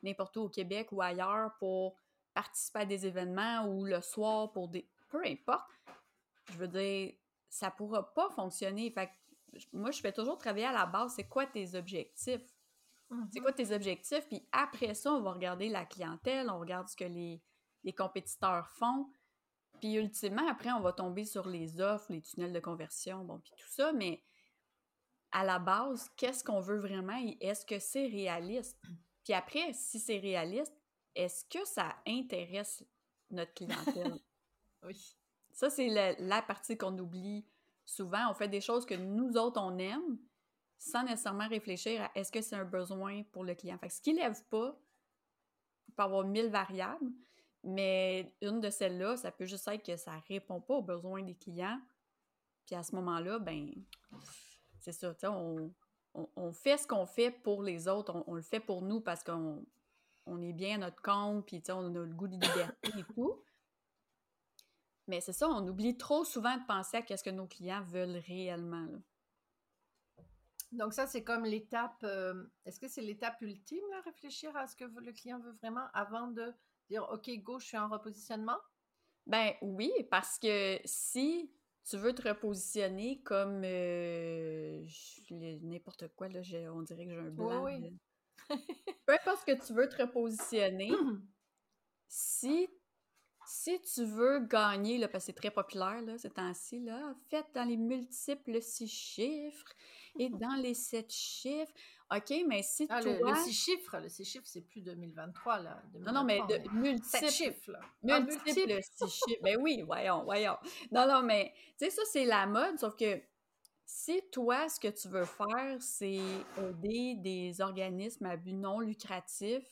n'importe 0.02 0.36
où 0.36 0.40
au 0.40 0.48
Québec 0.48 0.88
ou 0.90 1.00
ailleurs 1.00 1.52
pour 1.60 1.94
participer 2.34 2.80
à 2.80 2.84
des 2.84 3.06
événements 3.06 3.64
ou 3.68 3.84
le 3.84 4.00
soir 4.00 4.50
pour 4.50 4.66
des... 4.66 4.90
Peu 5.08 5.24
importe. 5.24 5.70
Je 6.50 6.54
veux 6.54 6.66
dire, 6.66 7.14
ça 7.48 7.70
pourra 7.70 8.12
pas 8.14 8.28
fonctionner. 8.30 8.90
Fait 8.90 9.10
moi, 9.72 9.92
je 9.92 10.00
fais 10.00 10.10
toujours 10.10 10.38
travailler 10.38 10.66
à 10.66 10.72
la 10.72 10.86
base. 10.86 11.12
C'est 11.14 11.28
quoi 11.28 11.46
tes 11.46 11.76
objectifs? 11.76 12.52
C'est 13.32 13.38
quoi 13.38 13.52
tes 13.52 13.72
objectifs? 13.72 14.26
Puis 14.26 14.44
après 14.50 14.94
ça, 14.94 15.12
on 15.12 15.20
va 15.20 15.34
regarder 15.34 15.68
la 15.68 15.84
clientèle, 15.84 16.50
on 16.50 16.58
regarde 16.58 16.88
ce 16.88 16.96
que 16.96 17.04
les, 17.04 17.40
les 17.84 17.94
compétiteurs 17.94 18.68
font. 18.70 19.08
Puis 19.78 19.94
ultimement, 19.94 20.48
après, 20.48 20.72
on 20.72 20.80
va 20.80 20.92
tomber 20.92 21.24
sur 21.24 21.48
les 21.48 21.80
offres, 21.80 22.10
les 22.10 22.22
tunnels 22.22 22.52
de 22.52 22.58
conversion, 22.58 23.24
bon, 23.24 23.38
puis 23.38 23.52
tout 23.56 23.70
ça. 23.70 23.92
Mais 23.92 24.24
à 25.32 25.44
la 25.44 25.58
base, 25.58 26.08
qu'est-ce 26.16 26.42
qu'on 26.42 26.60
veut 26.60 26.78
vraiment 26.78 27.18
et 27.22 27.36
est-ce 27.40 27.66
que 27.66 27.78
c'est 27.78 28.06
réaliste? 28.06 28.78
Puis 29.24 29.34
après, 29.34 29.72
si 29.72 29.98
c'est 29.98 30.18
réaliste, 30.18 30.74
est-ce 31.14 31.44
que 31.44 31.64
ça 31.66 31.96
intéresse 32.06 32.84
notre 33.30 33.54
clientèle? 33.54 34.18
Oui. 34.84 35.16
Ça, 35.50 35.70
c'est 35.70 35.88
la, 35.88 36.12
la 36.20 36.40
partie 36.40 36.78
qu'on 36.78 36.96
oublie 36.98 37.44
souvent. 37.84 38.30
On 38.30 38.34
fait 38.34 38.46
des 38.46 38.60
choses 38.60 38.86
que 38.86 38.94
nous 38.94 39.36
autres, 39.36 39.60
on 39.60 39.76
aime, 39.78 40.18
sans 40.78 41.02
nécessairement 41.02 41.48
réfléchir 41.48 42.02
à 42.02 42.10
est-ce 42.14 42.30
que 42.30 42.40
c'est 42.40 42.56
un 42.56 42.64
besoin 42.64 43.24
pour 43.32 43.44
le 43.44 43.54
client. 43.54 43.76
Fait 43.78 43.88
que 43.88 43.94
ce 43.94 44.00
qui 44.00 44.12
lève 44.12 44.40
pas, 44.44 44.78
il 45.88 45.94
peut 45.94 46.02
y 46.02 46.06
avoir 46.06 46.24
mille 46.24 46.48
variables, 46.48 47.10
mais 47.64 48.32
une 48.40 48.60
de 48.60 48.70
celles-là, 48.70 49.16
ça 49.16 49.32
peut 49.32 49.46
juste 49.46 49.66
être 49.68 49.84
que 49.84 49.96
ça 49.96 50.12
répond 50.28 50.60
pas 50.60 50.74
aux 50.74 50.82
besoins 50.82 51.22
des 51.22 51.34
clients. 51.34 51.80
Puis 52.66 52.76
à 52.76 52.82
ce 52.82 52.94
moment-là, 52.94 53.38
ben, 53.38 53.72
c'est 54.80 54.92
ça, 54.92 55.14
tu 55.14 55.20
sais, 55.20 55.26
on, 55.28 55.74
on- 56.14 56.28
on 56.36 56.52
fait 56.52 56.78
ce 56.78 56.86
qu'on 56.86 57.06
fait 57.06 57.30
pour 57.30 57.62
les 57.62 57.88
autres, 57.88 58.14
on, 58.14 58.24
on 58.28 58.34
le 58.34 58.42
fait 58.42 58.60
pour 58.60 58.82
nous 58.82 59.00
parce 59.00 59.22
qu'on 59.24 59.64
on 60.26 60.42
est 60.42 60.52
bien 60.52 60.76
à 60.76 60.78
notre 60.78 61.02
compte, 61.02 61.46
puis 61.46 61.60
tu 61.60 61.66
sais, 61.66 61.72
on 61.72 61.86
a 61.94 62.00
le 62.04 62.14
goût 62.14 62.28
de 62.28 62.36
liberté 62.36 62.90
et 62.98 63.04
tout. 63.14 63.42
Mais 65.08 65.20
c'est 65.20 65.32
ça, 65.32 65.48
on 65.48 65.66
oublie 65.66 65.96
trop 65.96 66.24
souvent 66.24 66.56
de 66.56 66.64
penser 66.66 66.98
à 66.98 67.02
qu'est-ce 67.02 67.24
que 67.24 67.30
nos 67.30 67.48
clients 67.48 67.82
veulent 67.82 68.18
réellement. 68.28 68.86
là. 68.86 68.98
Donc 70.72 70.92
ça, 70.92 71.06
c'est 71.06 71.24
comme 71.24 71.44
l'étape, 71.44 72.02
euh, 72.04 72.44
est-ce 72.66 72.78
que 72.78 72.88
c'est 72.88 73.00
l'étape 73.02 73.40
ultime, 73.40 73.84
là, 73.90 74.00
réfléchir 74.02 74.54
à 74.56 74.66
ce 74.66 74.76
que 74.76 74.84
le 74.84 75.12
client 75.12 75.38
veut 75.40 75.52
vraiment 75.52 75.86
avant 75.94 76.28
de 76.28 76.52
dire, 76.90 77.08
OK, 77.10 77.30
go, 77.42 77.58
je 77.58 77.66
suis 77.66 77.78
en 77.78 77.88
repositionnement? 77.88 78.58
Ben 79.26 79.52
oui, 79.62 79.92
parce 80.10 80.38
que 80.38 80.80
si 80.84 81.50
tu 81.88 81.96
veux 81.96 82.14
te 82.14 82.28
repositionner 82.28 83.20
comme 83.22 83.62
euh, 83.64 84.84
n'importe 85.30 86.08
quoi, 86.08 86.28
là, 86.28 86.42
j'ai- 86.42 86.68
on 86.68 86.82
dirait 86.82 87.06
que 87.06 87.12
j'ai 87.12 87.18
un 87.18 87.30
blanc. 87.30 87.64
oui. 87.64 87.98
Peu 89.06 89.14
importe 89.14 89.40
ce 89.46 89.52
que 89.52 89.66
tu 89.66 89.72
veux 89.72 89.88
te 89.88 90.02
repositionner, 90.02 90.90
si, 92.08 92.68
si 93.46 93.80
tu 93.80 94.04
veux 94.04 94.40
gagner, 94.40 94.98
là, 94.98 95.08
parce 95.08 95.24
que 95.24 95.32
c'est 95.32 95.36
très 95.36 95.50
populaire 95.50 96.02
là, 96.02 96.18
ces 96.18 96.30
temps-ci, 96.30 96.80
là, 96.80 97.14
faites 97.30 97.46
dans 97.54 97.64
les 97.64 97.76
multiples 97.76 98.60
six 98.60 98.88
chiffres 98.88 99.72
et 100.18 100.28
dans 100.40 100.60
les 100.60 100.74
sept 100.74 101.10
chiffres. 101.12 101.72
OK, 102.10 102.34
mais 102.46 102.62
si 102.62 102.86
Ah, 102.88 103.02
toi... 103.02 103.12
le, 103.12 103.18
le 103.30 103.34
six 103.36 103.52
chiffres, 103.52 103.98
le 103.98 104.08
six 104.08 104.24
chiffres, 104.24 104.46
c'est 104.46 104.62
plus 104.62 104.80
2023, 104.80 105.58
là. 105.60 105.82
Non, 106.00 106.12
non, 106.12 106.24
mais 106.24 106.38
2023, 106.48 106.56
de 106.58 106.62
Sept 106.62 106.72
multiples 106.72 107.30
chiffres, 107.30 107.72
là. 107.72 107.80
Ah, 107.82 108.20
Multiples 108.20 108.82
six 108.82 109.08
chiffres. 109.10 109.42
Ben 109.42 109.58
oui, 109.60 109.82
voyons, 109.82 110.24
voyons. 110.24 110.56
Non, 110.90 111.06
non, 111.06 111.22
mais 111.22 111.52
tu 111.78 111.84
sais, 111.84 111.90
ça, 111.90 112.02
c'est 112.10 112.24
la 112.24 112.46
mode, 112.46 112.78
sauf 112.78 112.96
que 112.96 113.20
si 113.84 114.22
toi, 114.32 114.68
ce 114.68 114.80
que 114.80 114.88
tu 114.88 115.08
veux 115.08 115.24
faire, 115.24 115.76
c'est 115.80 116.20
aider 116.58 117.14
des 117.18 117.60
organismes 117.60 118.26
à 118.26 118.36
but 118.36 118.52
non 118.54 118.80
lucratif, 118.80 119.64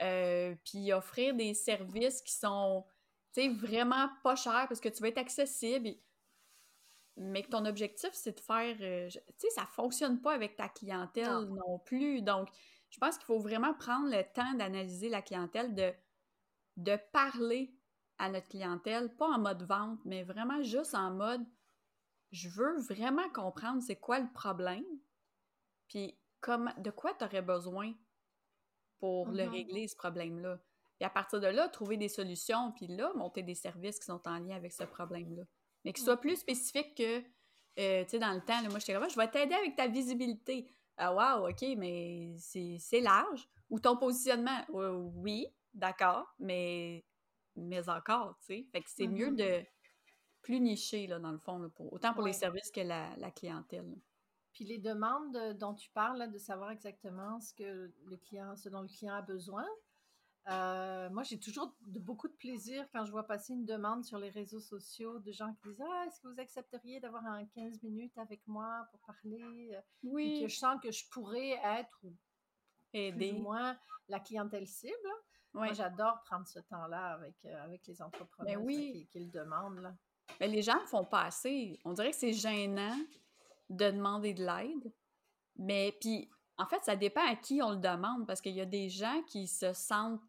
euh, 0.00 0.54
puis 0.64 0.92
offrir 0.92 1.34
des 1.34 1.54
services 1.54 2.22
qui 2.22 2.32
sont, 2.32 2.84
tu 3.32 3.42
sais, 3.42 3.48
vraiment 3.48 4.08
pas 4.22 4.36
chers 4.36 4.66
parce 4.68 4.80
que 4.80 4.88
tu 4.88 5.02
veux 5.02 5.08
être 5.08 5.18
accessible, 5.18 5.90
mais 7.18 7.42
que 7.42 7.50
ton 7.50 7.64
objectif, 7.66 8.10
c'est 8.12 8.32
de 8.36 8.40
faire, 8.40 8.76
euh, 8.80 9.08
tu 9.10 9.20
sais, 9.38 9.50
ça 9.50 9.66
fonctionne 9.66 10.20
pas 10.20 10.32
avec 10.32 10.56
ta 10.56 10.68
clientèle 10.68 11.26
Non. 11.26 11.54
non 11.54 11.78
plus. 11.80 12.22
Donc, 12.22 12.48
je 12.90 12.98
pense 12.98 13.16
qu'il 13.18 13.26
faut 13.26 13.40
vraiment 13.40 13.74
prendre 13.74 14.08
le 14.10 14.22
temps 14.32 14.54
d'analyser 14.54 15.08
la 15.08 15.22
clientèle, 15.22 15.74
de, 15.74 15.92
de 16.76 16.96
parler 17.12 17.74
à 18.18 18.30
notre 18.30 18.48
clientèle, 18.48 19.14
pas 19.16 19.28
en 19.28 19.38
mode 19.38 19.62
vente, 19.64 20.00
mais 20.04 20.22
vraiment 20.24 20.62
juste 20.62 20.94
en 20.94 21.10
mode 21.12 21.44
je 22.30 22.48
veux 22.50 22.78
vraiment 22.80 23.28
comprendre 23.30 23.82
c'est 23.82 23.96
quoi 23.96 24.18
le 24.20 24.30
problème, 24.32 24.84
puis 25.88 26.18
comment, 26.40 26.72
de 26.78 26.90
quoi 26.90 27.14
tu 27.14 27.24
aurais 27.24 27.42
besoin 27.42 27.94
pour 28.98 29.30
le 29.30 29.44
Mhm. 29.44 29.48
régler, 29.48 29.88
ce 29.88 29.96
problème-là. 29.96 30.58
Puis 30.98 31.06
à 31.06 31.10
partir 31.10 31.40
de 31.40 31.46
là, 31.46 31.68
trouver 31.68 31.96
des 31.96 32.08
solutions, 32.08 32.72
puis 32.72 32.86
là, 32.88 33.12
monter 33.14 33.42
des 33.42 33.54
services 33.54 33.98
qui 33.98 34.06
sont 34.06 34.20
en 34.28 34.38
lien 34.38 34.56
avec 34.56 34.72
ce 34.72 34.84
problème-là. 34.84 35.44
Mais 35.84 35.92
qui 35.92 36.02
soient 36.02 36.20
plus 36.20 36.36
spécifiques 36.36 36.94
que, 36.96 37.18
euh, 37.78 38.04
tu 38.04 38.10
sais, 38.10 38.18
dans 38.18 38.32
le 38.32 38.40
temps, 38.40 38.60
là, 38.60 38.68
moi, 38.68 38.78
j'étais 38.78 38.94
comme, 38.94 39.04
Ah, 39.04 39.08
je 39.08 39.16
vais 39.16 39.28
t'aider 39.30 39.54
avec 39.54 39.76
ta 39.76 39.86
visibilité. 39.88 40.70
Ah, 40.96 41.14
wow, 41.14 41.48
OK, 41.48 41.62
mais 41.76 42.34
c'est 42.38 43.00
large. 43.00 43.48
Ou 43.70 43.78
ton 43.78 43.96
positionnement. 43.96 44.64
Ouais, 44.70 44.88
oui, 44.88 45.46
d'accord, 45.74 46.34
mais, 46.38 47.04
mais 47.56 47.88
encore, 47.88 48.36
tu 48.40 48.46
sais. 48.46 48.66
Fait 48.72 48.82
que 48.82 48.90
c'est 48.90 49.06
mieux 49.06 49.30
Mhm. 49.30 49.36
de 49.36 49.64
plus 50.42 50.60
nicher, 50.60 51.06
là, 51.06 51.18
dans 51.18 51.32
le 51.32 51.38
fond, 51.38 51.58
là, 51.58 51.68
pour, 51.68 51.92
autant 51.92 52.14
pour 52.14 52.22
les 52.24 52.32
services 52.32 52.70
que 52.70 52.80
la, 52.80 53.14
la 53.16 53.30
clientèle. 53.30 53.94
Puis 54.52 54.64
les 54.64 54.78
demandes 54.78 55.36
euh, 55.36 55.52
dont 55.52 55.74
tu 55.74 55.90
parles, 55.90 56.18
là, 56.18 56.26
de 56.26 56.38
savoir 56.38 56.70
exactement 56.70 57.38
ce 57.40 57.52
que 57.54 57.92
le 58.06 58.16
client, 58.16 58.56
ce 58.56 58.68
dont 58.68 58.80
le 58.80 58.88
client 58.88 59.14
a 59.14 59.22
besoin. 59.22 59.64
Euh, 60.48 61.10
moi, 61.10 61.22
j'ai 61.24 61.38
toujours 61.38 61.74
de, 61.82 61.98
beaucoup 61.98 62.28
de 62.28 62.32
plaisir 62.34 62.86
quand 62.92 63.04
je 63.04 63.10
vois 63.10 63.26
passer 63.26 63.52
une 63.52 63.66
demande 63.66 64.04
sur 64.04 64.18
les 64.18 64.30
réseaux 64.30 64.60
sociaux 64.60 65.18
de 65.18 65.30
gens 65.32 65.52
qui 65.54 65.68
disent 65.68 65.82
Ah, 65.92 66.04
est-ce 66.06 66.20
que 66.20 66.28
vous 66.28 66.40
accepteriez 66.40 67.00
d'avoir 67.00 67.24
un 67.26 67.44
15 67.46 67.82
minutes 67.82 68.16
avec 68.16 68.40
moi 68.46 68.86
pour 68.90 69.00
parler? 69.00 69.70
Euh, 69.74 69.80
Puis 70.00 70.08
Oui, 70.10 70.40
que 70.42 70.48
je 70.48 70.56
sens 70.56 70.80
que 70.82 70.90
je 70.90 71.04
pourrais 71.10 71.50
être 71.64 71.98
ou 72.02 72.10
plus 72.90 72.98
aider. 73.00 73.32
ou 73.32 73.42
moins 73.42 73.76
la 74.08 74.20
clientèle 74.20 74.66
cible. 74.66 74.94
Ouais. 75.54 75.66
Moi, 75.66 75.72
j'adore 75.74 76.22
prendre 76.24 76.46
ce 76.46 76.60
temps-là 76.60 77.12
avec, 77.14 77.34
euh, 77.44 77.64
avec 77.64 77.86
les 77.86 78.00
entrepreneurs 78.00 78.54
Ben 78.58 78.64
oui. 78.64 78.92
qui, 78.92 79.06
qui 79.08 79.20
le 79.20 79.30
demandent. 79.30 79.80
Là. 79.80 79.94
Mais 80.40 80.48
les 80.48 80.62
gens 80.62 80.78
le 80.80 80.86
font 80.86 81.04
pas 81.04 81.24
assez. 81.24 81.78
On 81.84 81.92
dirait 81.92 82.10
que 82.10 82.16
c'est 82.16 82.32
gênant 82.32 82.96
de 83.68 83.90
demander 83.90 84.32
de 84.34 84.44
l'aide. 84.44 84.92
Mais 85.56 85.96
puis, 86.00 86.30
en 86.58 86.66
fait, 86.66 86.82
ça 86.84 86.96
dépend 86.96 87.26
à 87.26 87.36
qui 87.36 87.62
on 87.62 87.70
le 87.70 87.76
demande 87.78 88.26
parce 88.26 88.40
qu'il 88.40 88.54
y 88.54 88.60
a 88.60 88.66
des 88.66 88.88
gens 88.88 89.22
qui 89.26 89.46
se 89.46 89.72
sentent 89.72 90.20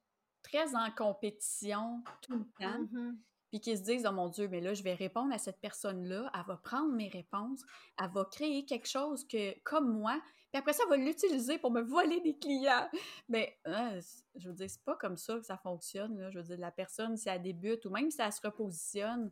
très 0.44 0.76
en 0.76 0.90
compétition 0.92 2.04
tout 2.22 2.38
le 2.38 2.46
temps, 2.60 2.80
Mhm. 2.92 3.18
puis 3.50 3.60
qui 3.60 3.76
se 3.76 3.82
disent 3.84 4.06
Oh 4.08 4.12
mon 4.14 4.30
Dieu, 4.30 4.48
mais 4.48 4.62
là, 4.62 4.74
je 4.74 4.84
vais 4.84 4.94
répondre 4.94 5.34
à 5.34 5.38
cette 5.38 5.60
personne-là, 5.60 6.32
elle 6.34 6.44
va 6.48 6.58
prendre 6.58 6.92
mes 6.94 7.10
réponses, 7.10 7.62
elle 8.02 8.10
va 8.12 8.26
créer 8.26 8.64
quelque 8.66 8.88
chose 8.88 9.28
que, 9.28 9.58
comme 9.64 9.92
moi, 9.92 10.20
puis 10.52 10.58
après 10.60 10.74
ça, 10.74 10.84
elle 10.86 10.90
va 10.90 10.98
l'utiliser 10.98 11.58
pour 11.60 11.70
me 11.72 11.82
voler 11.82 12.22
des 12.22 12.36
clients. 12.38 12.90
Mais, 13.28 13.60
c- 14.02 14.24
je 14.36 14.48
veux 14.48 14.56
dire, 14.56 14.70
c'est 14.70 14.84
pas 14.84 14.96
comme 14.96 15.16
ça 15.18 15.36
que 15.36 15.44
ça 15.46 15.58
fonctionne. 15.58 16.18
Là. 16.20 16.32
Je 16.32 16.40
veux 16.40 16.44
dire, 16.44 16.58
la 16.58 16.72
personne, 16.72 17.18
si 17.18 17.30
elle 17.30 17.44
débute 17.44 17.86
ou 17.86 17.92
même 17.92 18.10
si 18.10 18.20
elle 18.22 18.32
se 18.34 18.42
repositionne, 18.42 19.32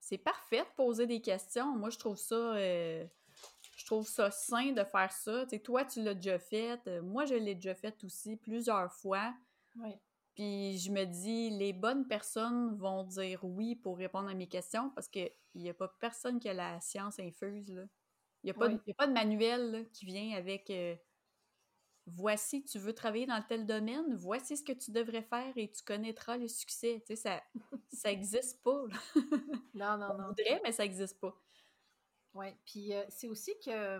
c'est 0.00 0.18
parfait 0.18 0.62
de 0.62 0.74
poser 0.76 1.06
des 1.06 1.20
questions. 1.20 1.76
Moi, 1.76 1.90
je 1.90 1.98
trouve 1.98 2.16
ça. 2.16 2.34
euh, 2.34 3.06
trouve 3.90 4.08
ça 4.08 4.30
sain 4.30 4.72
de 4.72 4.84
faire 4.84 5.12
ça. 5.12 5.44
Toi, 5.64 5.84
tu 5.84 6.02
l'as 6.02 6.14
déjà 6.14 6.38
fait. 6.38 6.80
euh, 6.86 7.02
moi, 7.02 7.24
je 7.26 7.34
l'ai 7.34 7.54
déjà 7.54 7.74
fait 7.74 8.02
aussi 8.04 8.36
plusieurs 8.36 8.92
fois. 8.92 9.34
Oui. 9.76 9.94
Puis 10.34 10.78
je 10.78 10.90
me 10.92 11.04
dis, 11.04 11.50
les 11.50 11.72
bonnes 11.72 12.06
personnes 12.06 12.76
vont 12.76 13.04
dire 13.04 13.40
oui 13.44 13.74
pour 13.76 13.98
répondre 13.98 14.28
à 14.28 14.34
mes 14.34 14.46
questions 14.48 14.90
parce 14.90 15.08
qu'il 15.08 15.30
n'y 15.54 15.68
a 15.68 15.74
pas 15.74 15.88
personne 16.00 16.38
qui 16.40 16.48
a 16.48 16.54
la 16.54 16.80
science 16.80 17.18
infuse. 17.18 17.70
Là. 17.72 17.82
Il 18.42 18.46
n'y 18.46 18.50
a, 18.52 18.66
Oui. 18.66 18.78
a 18.90 18.94
pas 18.94 19.06
de 19.06 19.12
manuel 19.12 19.70
là, 19.72 19.84
qui 19.92 20.06
vient 20.06 20.36
avec 20.36 20.70
euh, 20.70 20.94
voici, 22.06 22.64
tu 22.64 22.78
veux 22.78 22.94
travailler 22.94 23.26
dans 23.26 23.42
tel 23.46 23.66
domaine, 23.66 24.14
voici 24.14 24.56
ce 24.56 24.62
que 24.62 24.72
tu 24.72 24.90
devrais 24.92 25.22
faire 25.22 25.52
et 25.56 25.70
tu 25.70 25.82
connaîtras 25.82 26.36
le 26.38 26.48
succès. 26.48 27.02
Tu 27.06 27.16
sais, 27.16 27.16
ça 27.16 27.42
ça 27.92 28.08
n'existe 28.10 28.62
pas. 28.62 28.82
là. 28.88 28.96
Non, 29.74 29.98
non, 29.98 30.14
On 30.14 30.18
non. 30.18 30.28
voudrait, 30.28 30.60
mais 30.64 30.72
ça 30.72 30.84
n'existe 30.84 31.20
pas. 31.20 31.34
Oui, 32.34 32.46
puis 32.64 32.94
euh, 32.94 33.04
c'est 33.08 33.28
aussi 33.28 33.52
que, 33.64 33.98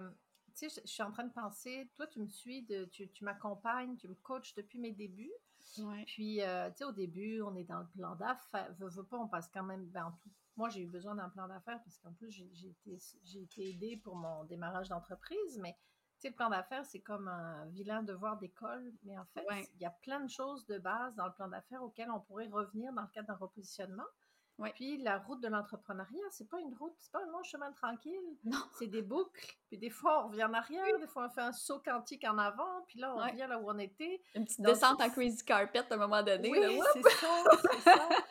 tu 0.54 0.68
sais, 0.68 0.68
je, 0.68 0.80
je 0.86 0.92
suis 0.92 1.02
en 1.02 1.10
train 1.10 1.24
de 1.24 1.32
penser, 1.32 1.90
toi, 1.94 2.06
tu 2.06 2.20
me 2.20 2.28
suis, 2.28 2.62
de, 2.62 2.84
tu, 2.86 3.10
tu 3.10 3.24
m'accompagnes, 3.24 3.96
tu 3.96 4.08
me 4.08 4.14
coaches 4.14 4.54
depuis 4.54 4.78
mes 4.78 4.92
débuts. 4.92 5.32
Ouais. 5.78 6.04
Puis, 6.06 6.42
euh, 6.42 6.70
tu 6.70 6.78
sais, 6.78 6.84
au 6.84 6.92
début, 6.92 7.42
on 7.42 7.54
est 7.56 7.64
dans 7.64 7.80
le 7.80 7.86
plan 7.88 8.14
d'affaires. 8.16 8.72
Veux, 8.78 8.88
veux 8.88 9.04
pas, 9.04 9.18
on 9.18 9.28
passe 9.28 9.48
quand 9.52 9.62
même. 9.62 9.84
Ben, 9.86 10.06
en 10.06 10.12
tout, 10.12 10.30
moi, 10.56 10.68
j'ai 10.68 10.80
eu 10.82 10.86
besoin 10.86 11.14
d'un 11.14 11.28
plan 11.28 11.48
d'affaires 11.48 11.80
parce 11.82 11.98
qu'en 11.98 12.12
plus, 12.12 12.30
j'ai 12.30 12.48
j'ai 12.52 12.68
été, 12.68 12.98
j'ai 13.24 13.42
été 13.42 13.68
aidée 13.70 13.96
pour 13.96 14.16
mon 14.16 14.44
démarrage 14.44 14.88
d'entreprise. 14.88 15.58
Mais, 15.58 15.72
tu 16.18 16.22
sais, 16.22 16.28
le 16.30 16.34
plan 16.34 16.50
d'affaires, 16.50 16.84
c'est 16.86 17.00
comme 17.00 17.28
un 17.28 17.66
vilain 17.66 18.02
devoir 18.02 18.38
d'école. 18.38 18.92
Mais 19.04 19.18
en 19.18 19.24
fait, 19.26 19.44
Ouais. 19.48 19.68
il 19.74 19.80
y 19.82 19.86
a 19.86 19.90
plein 19.90 20.20
de 20.20 20.30
choses 20.30 20.66
de 20.66 20.78
base 20.78 21.14
dans 21.16 21.26
le 21.26 21.32
plan 21.32 21.48
d'affaires 21.48 21.82
auxquelles 21.82 22.10
on 22.10 22.20
pourrait 22.20 22.48
revenir 22.48 22.92
dans 22.92 23.02
le 23.02 23.08
cadre 23.08 23.28
d'un 23.28 23.36
repositionnement. 23.36 24.06
Ouais. 24.60 24.72
Puis, 24.74 24.98
la 24.98 25.18
route 25.18 25.40
de 25.40 25.48
l'entrepreneuriat, 25.48 26.22
c'est 26.30 26.48
pas 26.48 26.60
une 26.60 26.74
route, 26.74 26.92
c'est 26.98 27.10
pas 27.10 27.22
un 27.22 27.30
long 27.30 27.42
chemin 27.42 27.72
tranquille. 27.72 28.36
Non. 28.44 28.58
C'est 28.78 28.88
des 28.88 29.02
boucles. 29.02 29.56
Puis, 29.68 29.78
des 29.78 29.90
fois, 29.90 30.24
on 30.24 30.28
revient 30.28 30.44
en 30.44 30.52
arrière. 30.52 30.98
Des 30.98 31.06
fois, 31.06 31.26
on 31.26 31.30
fait 31.30 31.40
un 31.40 31.52
saut 31.52 31.80
quantique 31.80 32.24
en 32.24 32.36
avant. 32.36 32.82
Puis 32.86 32.98
là, 32.98 33.14
on 33.14 33.18
Ouais. 33.18 33.30
revient 33.30 33.46
là 33.48 33.58
où 33.58 33.70
on 33.70 33.78
était. 33.78 34.22
Une 34.34 34.44
petite 34.44 34.60
Donc, 34.60 34.74
descente 34.74 35.00
en 35.00 35.08
crazy 35.10 35.42
carpet 35.44 35.78
à 35.90 35.94
un 35.94 35.96
moment 35.96 36.22
donné. 36.22 36.50
Oui, 36.50 36.80
c'est 36.92 37.02
ça, 37.02 37.44
c'est 37.62 37.80
ça. 37.80 38.08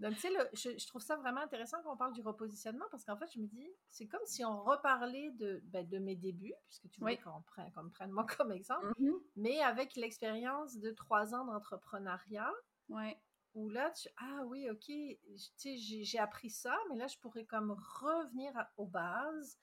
Donc, 0.00 0.14
tu 0.14 0.20
sais, 0.20 0.30
je, 0.54 0.78
je, 0.78 0.86
trouve 0.86 1.02
ça 1.02 1.16
vraiment 1.16 1.42
intéressant 1.42 1.82
qu'on 1.82 1.96
parle 1.96 2.14
du 2.14 2.22
repositionnement 2.22 2.86
parce 2.90 3.04
qu'en 3.04 3.16
fait, 3.16 3.30
je 3.34 3.38
me 3.38 3.46
dis, 3.46 3.70
c'est 3.90 4.06
comme 4.06 4.24
si 4.24 4.42
on 4.44 4.62
reparlait 4.62 5.30
de, 5.32 5.60
ben, 5.64 5.86
de 5.86 5.98
mes 5.98 6.16
débuts, 6.16 6.54
puisque 6.68 6.90
tu 6.90 7.00
voulais 7.00 7.18
qu'on 7.18 7.42
prenne, 7.42 7.70
prenne, 7.92 8.10
moi 8.10 8.24
comme 8.38 8.50
exemple, 8.50 8.86
mm-hmm. 8.98 9.18
mais 9.36 9.60
avec 9.60 9.96
l'expérience 9.96 10.78
de 10.78 10.90
trois 10.92 11.34
ans 11.34 11.44
d'entrepreneuriat. 11.44 12.50
Ouais. 12.88 13.20
Où 13.54 13.68
là, 13.68 13.90
tu, 13.90 14.08
ah 14.16 14.44
oui, 14.46 14.70
ok, 14.70 14.84
tu 14.86 15.18
sais, 15.56 15.76
j'ai 15.76 16.18
appris 16.18 16.50
ça, 16.50 16.76
mais 16.88 16.96
là, 16.96 17.06
je 17.08 17.18
pourrais 17.18 17.44
comme 17.44 17.72
revenir 18.00 18.52
aux 18.76 18.86
bases 18.86 19.58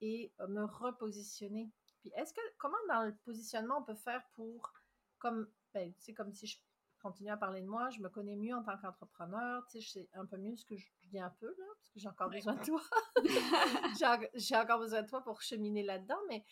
et 0.00 0.32
euh, 0.40 0.48
me 0.48 0.64
repositionner. 0.64 1.70
Puis, 2.00 2.10
est-ce 2.16 2.32
que, 2.32 2.40
comment 2.58 2.76
dans 2.88 3.02
le 3.04 3.14
positionnement 3.24 3.78
on 3.78 3.84
peut 3.84 3.94
faire 3.94 4.22
pour, 4.34 4.72
comme, 5.18 5.50
ben, 5.74 5.92
tu 5.94 6.02
sais, 6.02 6.14
comme 6.14 6.32
si 6.32 6.46
je 6.46 6.58
continuer 7.06 7.30
à 7.30 7.36
parler 7.36 7.60
de 7.60 7.66
moi, 7.66 7.88
je 7.90 8.00
me 8.00 8.08
connais 8.08 8.36
mieux 8.36 8.54
en 8.54 8.62
tant 8.62 8.76
qu'entrepreneur, 8.78 9.64
tu 9.66 9.72
sais, 9.72 9.80
je 9.80 9.90
sais 9.90 10.08
un 10.14 10.26
peu 10.26 10.36
mieux 10.36 10.56
ce 10.56 10.64
que 10.64 10.76
je, 10.76 10.86
dis 11.04 11.20
un 11.20 11.30
peu, 11.30 11.46
là, 11.46 11.64
parce 11.76 11.90
que 11.90 12.00
j'ai 12.00 12.08
encore 12.08 12.30
besoin 12.30 12.54
de 12.54 12.64
toi. 12.64 12.82
j'ai 14.34 14.56
encore 14.56 14.80
besoin 14.80 15.02
de 15.02 15.06
toi 15.06 15.22
pour 15.22 15.40
cheminer 15.40 15.84
là-dedans, 15.84 16.18
mais 16.28 16.42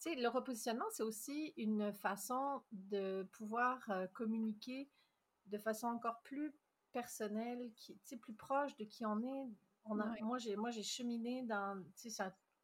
tu 0.00 0.10
sais, 0.10 0.14
le 0.16 0.28
repositionnement, 0.28 0.84
c'est 0.90 1.02
aussi 1.02 1.54
une 1.56 1.92
façon 1.92 2.62
de 2.72 3.22
pouvoir 3.32 3.78
euh, 3.90 4.06
communiquer 4.08 4.90
de 5.50 5.58
façon 5.58 5.88
encore 5.88 6.20
plus 6.22 6.52
personnelle, 6.92 7.70
qui, 7.76 8.16
plus 8.16 8.34
proche 8.34 8.76
de 8.76 8.84
qui 8.84 9.04
on 9.06 9.20
est. 9.20 9.50
On 9.84 9.98
a, 9.98 10.14
Moi, 10.20 10.38
j'ai 10.38 10.56
moi 10.56 10.70
j'ai 10.70 10.82
cheminé 10.82 11.42
dans, 11.44 11.82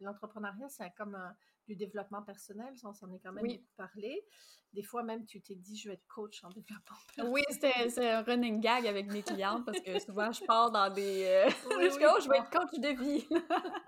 l'entrepreneuriat, 0.00 0.68
c'est 0.68 0.92
comme 0.96 1.14
un, 1.14 1.34
du 1.66 1.76
développement 1.76 2.22
personnel, 2.22 2.74
on 2.84 2.92
s'en 2.92 3.10
est 3.12 3.18
quand 3.18 3.32
même 3.32 3.46
beaucoup 3.46 3.72
parlé. 3.76 4.24
Des 4.72 4.82
fois 4.82 5.02
même, 5.02 5.24
tu 5.24 5.40
t'es 5.40 5.54
dit, 5.54 5.76
je 5.76 5.88
vais 5.88 5.94
être 5.94 6.06
coach 6.06 6.44
en 6.44 6.50
développement 6.50 6.96
personnel. 7.16 7.32
Oui, 7.32 7.42
c'est 7.50 8.10
un 8.10 8.22
running 8.22 8.60
gag 8.60 8.86
avec 8.86 9.10
mes 9.10 9.22
clientes 9.22 9.64
parce 9.64 9.80
que 9.80 9.98
souvent, 9.98 10.30
je 10.32 10.44
pars 10.44 10.70
dans 10.70 10.92
des... 10.92 11.24
Euh, 11.24 11.48
je, 11.70 12.28
vais 12.28 12.38
être 12.38 12.50
coach 12.50 12.78
de 12.78 12.88
vie. 12.88 13.26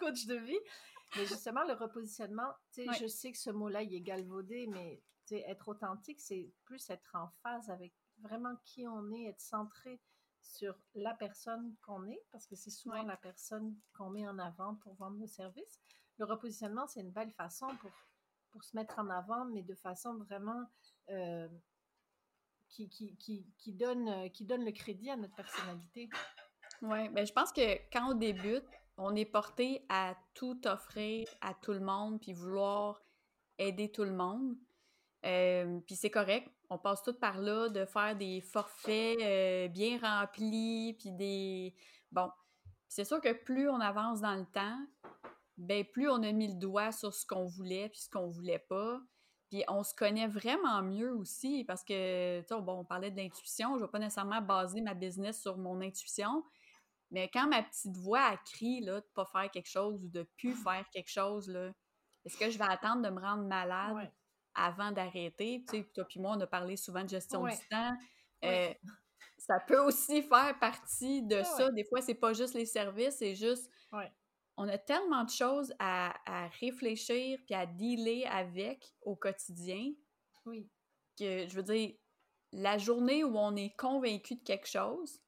coach 0.00 0.26
de 0.26 0.36
vie. 0.36 0.58
Mais 1.16 1.26
justement, 1.26 1.62
le 1.64 1.74
repositionnement, 1.74 2.50
je 2.76 3.06
sais 3.06 3.32
que 3.32 3.38
ce 3.38 3.50
mot-là, 3.50 3.82
il 3.82 3.94
est 3.94 4.00
galvaudé, 4.00 4.66
mais 4.66 5.02
être 5.30 5.68
authentique, 5.68 6.20
c'est 6.20 6.50
plus 6.64 6.88
être 6.90 7.14
en 7.14 7.28
phase 7.42 7.68
avec 7.70 7.92
vraiment 8.20 8.56
qui 8.64 8.86
on 8.86 9.10
est, 9.12 9.24
être 9.24 9.40
centré 9.40 10.00
sur 10.40 10.74
la 10.94 11.14
personne 11.14 11.74
qu'on 11.82 12.06
est, 12.06 12.22
parce 12.30 12.46
que 12.46 12.56
c'est 12.56 12.70
souvent 12.70 13.02
la 13.02 13.16
personne 13.16 13.76
qu'on 13.96 14.10
met 14.10 14.26
en 14.26 14.38
avant 14.38 14.76
pour 14.76 14.94
vendre 14.94 15.18
nos 15.18 15.26
services 15.26 15.80
le 16.18 16.24
repositionnement, 16.24 16.86
c'est 16.86 17.00
une 17.00 17.10
belle 17.10 17.30
façon 17.32 17.68
pour, 17.80 17.92
pour 18.50 18.64
se 18.64 18.76
mettre 18.76 18.98
en 18.98 19.08
avant, 19.08 19.44
mais 19.46 19.62
de 19.62 19.74
façon 19.74 20.16
vraiment 20.16 20.64
euh, 21.10 21.48
qui, 22.68 22.88
qui, 22.88 23.16
qui, 23.16 23.46
qui, 23.56 23.72
donne, 23.72 24.30
qui 24.32 24.44
donne 24.44 24.64
le 24.64 24.72
crédit 24.72 25.10
à 25.10 25.16
notre 25.16 25.34
personnalité. 25.34 26.08
Oui, 26.82 27.08
ben 27.08 27.26
je 27.26 27.32
pense 27.32 27.52
que 27.52 27.76
quand 27.92 28.12
on 28.12 28.14
débute, 28.14 28.64
on 28.96 29.14
est 29.14 29.24
porté 29.24 29.84
à 29.88 30.16
tout 30.34 30.60
offrir 30.66 31.28
à 31.40 31.54
tout 31.54 31.72
le 31.72 31.80
monde, 31.80 32.20
puis 32.20 32.32
vouloir 32.32 33.02
aider 33.58 33.90
tout 33.90 34.04
le 34.04 34.12
monde. 34.12 34.56
Euh, 35.24 35.80
puis 35.86 35.96
c'est 35.96 36.10
correct, 36.10 36.48
on 36.70 36.78
passe 36.78 37.02
tout 37.02 37.14
par 37.14 37.38
là 37.38 37.68
de 37.68 37.84
faire 37.84 38.16
des 38.16 38.40
forfaits 38.40 39.18
euh, 39.20 39.68
bien 39.68 39.98
remplis, 39.98 40.94
puis 40.98 41.10
des... 41.12 41.74
Bon, 42.12 42.30
c'est 42.88 43.04
sûr 43.04 43.20
que 43.20 43.32
plus 43.32 43.68
on 43.68 43.80
avance 43.80 44.20
dans 44.20 44.34
le 44.34 44.46
temps, 44.46 44.78
ben 45.56 45.84
plus 45.84 46.08
on 46.08 46.22
a 46.22 46.32
mis 46.32 46.48
le 46.48 46.58
doigt 46.58 46.92
sur 46.92 47.12
ce 47.12 47.26
qu'on 47.26 47.46
voulait 47.46 47.88
puis 47.88 48.00
ce 48.00 48.10
qu'on 48.10 48.28
voulait 48.28 48.58
pas. 48.58 49.00
Puis 49.50 49.64
on 49.68 49.82
se 49.82 49.94
connaît 49.94 50.26
vraiment 50.26 50.82
mieux 50.82 51.14
aussi 51.14 51.64
parce 51.64 51.82
que, 51.82 52.40
tu 52.42 52.62
bon, 52.62 52.80
on 52.80 52.84
parlait 52.84 53.10
d'intuition, 53.10 53.78
je 53.78 53.84
vais 53.84 53.90
pas 53.90 53.98
nécessairement 53.98 54.42
baser 54.42 54.82
ma 54.82 54.92
business 54.92 55.40
sur 55.40 55.56
mon 55.56 55.80
intuition, 55.80 56.44
mais 57.10 57.30
quand 57.32 57.48
ma 57.48 57.62
petite 57.62 57.96
voix 57.96 58.20
a 58.20 58.36
crie, 58.36 58.80
là, 58.80 59.00
de 59.00 59.06
pas 59.14 59.24
faire 59.24 59.50
quelque 59.50 59.68
chose 59.68 60.02
ou 60.04 60.08
de 60.08 60.22
plus 60.36 60.52
faire 60.52 60.84
quelque 60.90 61.08
chose, 61.08 61.48
est-ce 62.24 62.36
que 62.36 62.50
je 62.50 62.58
vais 62.58 62.68
attendre 62.68 63.02
de 63.02 63.08
me 63.08 63.20
rendre 63.20 63.44
malade? 63.44 64.12
Avant 64.54 64.92
d'arrêter? 64.92 65.64
Tu 65.68 65.78
sais, 65.78 65.90
toi 65.94 66.04
puis 66.04 66.20
moi, 66.20 66.34
on 66.36 66.40
a 66.40 66.46
parlé 66.46 66.76
souvent 66.76 67.02
de 67.02 67.08
gestion 67.08 67.44
du 67.44 67.56
temps. 67.70 67.92
Euh, 68.44 68.72
ça 69.36 69.60
peut 69.66 69.80
aussi 69.80 70.22
faire 70.22 70.58
partie 70.58 71.22
de 71.22 71.42
ça. 71.42 71.70
Des 71.70 71.84
fois, 71.84 72.00
c'est 72.00 72.14
pas 72.14 72.32
juste 72.32 72.54
les 72.54 72.66
services, 72.66 73.16
c'est 73.18 73.34
juste 73.34 73.70
on 74.58 74.68
a 74.68 74.76
tellement 74.76 75.22
de 75.22 75.30
choses 75.30 75.72
à, 75.78 76.12
réfléchir 76.60 77.38
puis 77.46 77.54
à 77.54 77.64
dealer 77.64 78.26
avec 78.26 78.84
au 79.02 79.14
quotidien. 79.14 79.92
Oui. 80.44 80.68
Que 81.16 81.46
je 81.48 81.54
veux 81.54 81.62
dire, 81.62 81.94
la 82.52 82.76
journée 82.76 83.22
où 83.22 83.38
on 83.38 83.54
est 83.54 83.74
convaincu 83.76 84.34
de 84.34 84.42
quelque 84.42 84.66
chose, 84.66 85.20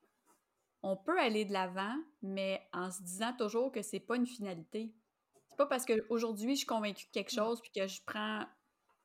on 0.83 0.97
peut 0.97 1.19
aller 1.19 1.45
de 1.45 1.53
l'avant, 1.53 1.95
mais 2.23 2.61
en 2.73 2.91
se 2.91 3.03
disant 3.03 3.33
toujours 3.37 3.71
que 3.71 3.83
c'est 3.83 4.01
pas 4.01 4.17
une 4.17 4.27
finalité. 4.27 4.93
C'est 5.49 5.57
pas 5.57 5.67
parce 5.67 5.87
qu'aujourd'hui 5.87 6.55
je 6.55 6.59
suis 6.59 6.67
convaincu 6.67 7.07
de 7.07 7.11
quelque 7.13 7.33
chose 7.33 7.61
puis 7.61 7.71
que 7.71 7.87
je 7.87 8.01
prends 8.05 8.45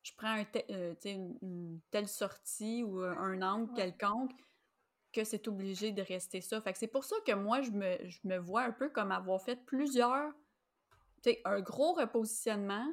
je 0.06 0.13
prends 0.15 0.28
un 0.28 0.46
euh, 0.70 0.94
une, 1.04 1.80
telle 1.89 2.08
sortie 2.08 2.84
ou 2.84 3.00
un 3.02 3.41
angle 3.41 3.74
quelconque 3.74 4.32
que 5.12 5.24
c'est 5.24 5.48
obligé 5.48 5.91
de 5.91 6.04
rester 6.04 6.41
ça. 6.41 6.62
Fait 6.62 6.74
que 6.74 6.78
c'est 6.78 6.88
pour 6.88 7.04
ça 7.04 7.15
que 7.26 7.32
moi, 7.32 7.62
je 7.62 7.72
me, 7.72 7.98
je 8.08 8.20
me 8.24 8.38
vois 8.38 8.63
un 8.63 8.72
peu 8.72 8.89
comme 8.89 9.12
avoir 9.12 9.41
fait 9.41 9.56
plusieurs, 9.65 10.32
un 11.46 11.62
gros 11.62 11.94
repositionnement, 11.94 12.86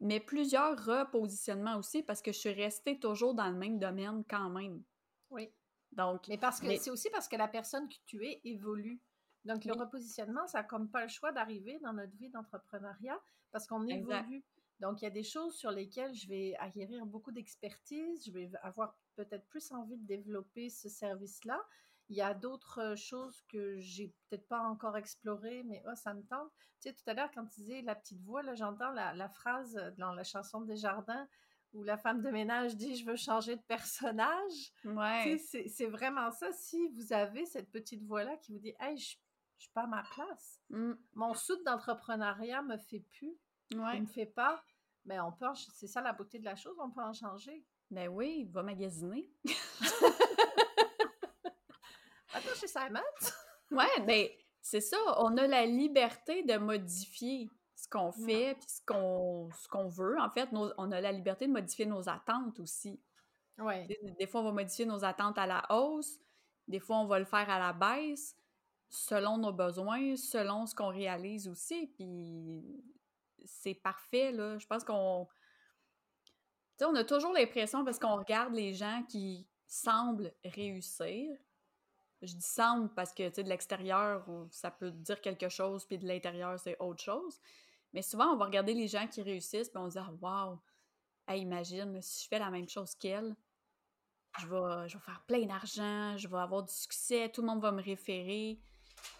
mais 0.00 0.18
plusieurs 0.18 0.82
repositionnements 0.82 1.76
aussi 1.76 2.02
parce 2.02 2.22
que 2.22 2.32
je 2.32 2.38
suis 2.38 2.52
restée 2.52 2.98
toujours 2.98 3.34
dans 3.34 3.50
le 3.50 3.56
même 3.56 3.78
domaine 3.78 4.24
quand 4.28 4.48
même. 4.48 4.82
Oui. 5.28 5.52
Donc, 5.92 6.26
mais 6.28 6.38
parce 6.38 6.60
que 6.60 6.74
c'est 6.76 6.90
aussi 6.90 7.10
parce 7.10 7.28
que 7.28 7.36
la 7.36 7.48
personne 7.48 7.86
que 7.88 7.96
tu 8.06 8.24
es 8.24 8.40
évolue. 8.44 9.00
Donc, 9.44 9.64
le 9.64 9.74
repositionnement, 9.74 10.46
ça 10.46 10.58
n'a 10.58 10.64
comme 10.64 10.88
pas 10.90 11.02
le 11.02 11.08
choix 11.08 11.32
d'arriver 11.32 11.78
dans 11.82 11.92
notre 11.92 12.16
vie 12.16 12.30
d'entrepreneuriat 12.30 13.20
parce 13.52 13.66
qu'on 13.66 13.86
évolue. 13.86 14.42
Donc, 14.80 15.00
il 15.00 15.04
y 15.04 15.08
a 15.08 15.10
des 15.10 15.22
choses 15.22 15.56
sur 15.56 15.70
lesquelles 15.70 16.14
je 16.14 16.28
vais 16.28 16.54
acquérir 16.58 17.06
beaucoup 17.06 17.32
d'expertise, 17.32 18.24
je 18.26 18.32
vais 18.32 18.50
avoir 18.62 18.98
peut-être 19.14 19.46
plus 19.46 19.72
envie 19.72 19.96
de 19.96 20.06
développer 20.06 20.68
ce 20.68 20.88
service-là. 20.88 21.60
Il 22.08 22.16
y 22.16 22.22
a 22.22 22.34
d'autres 22.34 22.94
choses 22.96 23.42
que 23.48 23.78
j'ai 23.78 24.14
peut-être 24.28 24.46
pas 24.46 24.60
encore 24.60 24.96
explorées, 24.96 25.64
mais 25.64 25.82
oh, 25.88 25.94
ça 25.96 26.14
me 26.14 26.22
tente. 26.22 26.52
Tu 26.80 26.88
sais, 26.88 26.92
tout 26.94 27.02
à 27.06 27.14
l'heure, 27.14 27.30
quand 27.34 27.46
tu 27.46 27.60
disais 27.60 27.82
la 27.82 27.96
petite 27.96 28.20
voix, 28.22 28.42
là, 28.42 28.54
j'entends 28.54 28.90
la, 28.90 29.28
phrase 29.30 29.76
dans 29.98 30.12
la 30.12 30.22
chanson 30.22 30.60
des 30.60 30.76
jardins 30.76 31.26
où 31.72 31.82
la 31.82 31.96
femme 31.96 32.22
de 32.22 32.30
ménage 32.30 32.76
dit 32.76 32.96
Je 32.96 33.04
veux 33.06 33.16
changer 33.16 33.56
de 33.56 33.62
personnage. 33.62 34.72
Ouais. 34.84 35.36
c'est 35.38 35.86
vraiment 35.86 36.30
ça. 36.30 36.52
Si 36.52 36.88
vous 36.90 37.12
avez 37.12 37.44
cette 37.44 37.70
petite 37.70 38.04
voix-là 38.04 38.36
qui 38.36 38.52
vous 38.52 38.60
dit 38.60 38.74
Hey, 38.78 38.96
je, 38.96 39.16
je 39.58 39.64
suis 39.64 39.72
pas 39.72 39.82
à 39.82 39.86
ma 39.86 40.02
place. 40.02 40.60
Mmh. 40.70 40.92
Mon 41.14 41.34
soude 41.34 41.62
d'entrepreneuriat 41.64 42.62
me 42.62 42.76
fait 42.76 43.00
plus. 43.00 43.36
Ouais. 43.74 43.96
Il 43.96 44.02
me 44.02 44.06
fait 44.06 44.26
pas. 44.26 44.62
Mais 45.04 45.20
on 45.20 45.32
peut, 45.32 45.46
c'est 45.74 45.86
ça 45.86 46.00
la 46.00 46.12
beauté 46.12 46.38
de 46.38 46.44
la 46.44 46.56
chose, 46.56 46.76
on 46.80 46.90
peut 46.90 47.02
en 47.02 47.12
changer. 47.12 47.64
Ben 47.90 48.08
oui, 48.08 48.48
va 48.52 48.62
magasiner. 48.64 49.30
Attends, 52.32 52.54
chez 52.60 52.66
Simon. 52.66 53.00
ouais, 53.70 54.00
ben 54.04 54.28
c'est 54.60 54.80
ça. 54.80 54.96
On 55.18 55.36
a 55.36 55.46
la 55.46 55.64
liberté 55.64 56.42
de 56.42 56.56
modifier 56.56 57.48
ce 57.76 57.88
qu'on 57.88 58.10
fait 58.10 58.56
puis 58.56 58.68
ce 58.68 58.80
qu'on 58.84 59.48
ce 59.52 59.68
qu'on 59.68 59.86
veut. 59.88 60.18
En 60.18 60.30
fait, 60.30 60.48
on 60.52 60.90
a 60.90 61.00
la 61.00 61.12
liberté 61.12 61.46
de 61.46 61.52
modifier 61.52 61.86
nos 61.86 62.08
attentes 62.08 62.58
aussi. 62.58 63.00
Ouais. 63.58 63.86
Des, 64.18 64.26
fois, 64.26 64.40
on 64.40 64.44
va 64.44 64.52
modifier 64.52 64.84
nos 64.84 65.04
attentes 65.04 65.38
à 65.38 65.46
la 65.46 65.64
hausse. 65.70 66.18
Des 66.68 66.80
fois, 66.80 66.98
on 66.98 67.06
va 67.06 67.18
le 67.18 67.24
faire 67.24 67.48
à 67.48 67.58
la 67.58 67.72
baisse, 67.72 68.36
selon 68.88 69.38
nos 69.38 69.52
besoins, 69.52 70.16
selon 70.16 70.66
ce 70.66 70.74
qu'on 70.74 70.88
réalise 70.88 71.48
aussi. 71.48 71.86
Puis 71.96 72.84
c'est 73.44 73.74
parfait, 73.74 74.32
là. 74.32 74.58
Je 74.58 74.66
pense 74.66 74.84
qu'on 74.84 75.28
on 76.82 76.94
a 76.94 77.04
toujours 77.04 77.32
l'impression, 77.32 77.84
parce 77.84 77.98
qu'on 77.98 78.16
regarde 78.16 78.54
les 78.54 78.74
gens 78.74 79.02
qui 79.08 79.46
semblent 79.66 80.32
réussir, 80.44 81.36
je 82.22 82.34
dis 82.34 82.42
semble 82.42 82.92
parce 82.94 83.12
que, 83.12 83.28
tu 83.28 83.36
sais, 83.36 83.42
de 83.42 83.48
l'extérieur, 83.48 84.26
ça 84.50 84.70
peut 84.70 84.90
dire 84.90 85.20
quelque 85.20 85.48
chose, 85.48 85.84
puis 85.84 85.98
de 85.98 86.06
l'intérieur, 86.06 86.58
c'est 86.58 86.76
autre 86.80 87.02
chose. 87.02 87.40
Mais 87.92 88.02
souvent, 88.02 88.32
on 88.32 88.36
va 88.36 88.46
regarder 88.46 88.74
les 88.74 88.88
gens 88.88 89.06
qui 89.06 89.22
réussissent, 89.22 89.68
puis 89.68 89.78
on 89.78 89.90
se 89.90 89.98
dit, 89.98 90.04
wow, 90.20 90.58
imagine, 91.28 92.00
si 92.02 92.24
je 92.24 92.28
fais 92.28 92.38
la 92.38 92.50
même 92.50 92.68
chose 92.68 92.94
qu'elle, 92.94 93.34
je 94.38 94.46
vais, 94.46 94.88
je 94.88 94.96
vais 94.96 95.02
faire 95.02 95.22
plein 95.26 95.46
d'argent, 95.46 96.16
je 96.16 96.28
vais 96.28 96.38
avoir 96.38 96.62
du 96.62 96.72
succès, 96.72 97.30
tout 97.30 97.40
le 97.40 97.46
monde 97.46 97.62
va 97.62 97.72
me 97.72 97.82
référer. 97.82 98.60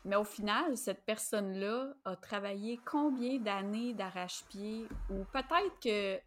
Mais 0.04 0.16
au 0.16 0.24
final, 0.24 0.76
cette 0.76 1.04
personne-là 1.04 1.94
a 2.04 2.16
travaillé 2.16 2.80
combien 2.84 3.38
d'années 3.38 3.94
d'arrache-pied, 3.94 4.86
ou 5.10 5.24
peut-être 5.32 5.80
que 5.82 6.20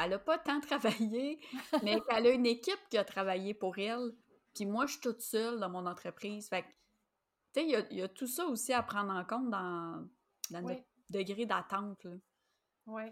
elle 0.00 0.10
n'a 0.10 0.18
pas 0.18 0.38
tant 0.38 0.60
travaillé, 0.60 1.40
mais 1.82 2.00
elle 2.10 2.26
a 2.26 2.30
une 2.30 2.46
équipe 2.46 2.80
qui 2.90 2.98
a 2.98 3.04
travaillé 3.04 3.52
pour 3.52 3.78
elle. 3.78 4.12
Puis 4.54 4.64
moi, 4.64 4.86
je 4.86 4.92
suis 4.92 5.00
toute 5.00 5.20
seule 5.20 5.58
dans 5.58 5.68
mon 5.68 5.86
entreprise. 5.86 6.48
Fait 6.48 6.64
tu 7.54 7.60
sais, 7.60 7.86
il 7.90 7.96
y, 7.96 8.02
a 8.02 8.08
tout 8.08 8.26
ça 8.26 8.46
aussi 8.46 8.72
à 8.72 8.82
prendre 8.82 9.12
en 9.12 9.24
compte 9.24 9.50
dans, 9.50 10.06
notre 10.50 10.82
degré 11.10 11.46
d'attente. 11.46 12.06
Oui, 12.86 13.04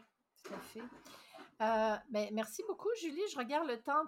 tout 0.44 0.54
à 0.54 0.60
fait. 0.60 0.82
Euh, 1.62 1.96
ben, 2.10 2.28
merci 2.32 2.62
beaucoup, 2.68 2.90
Julie. 3.00 3.22
Je 3.32 3.38
regarde 3.38 3.66
le 3.66 3.80
temps 3.80 4.02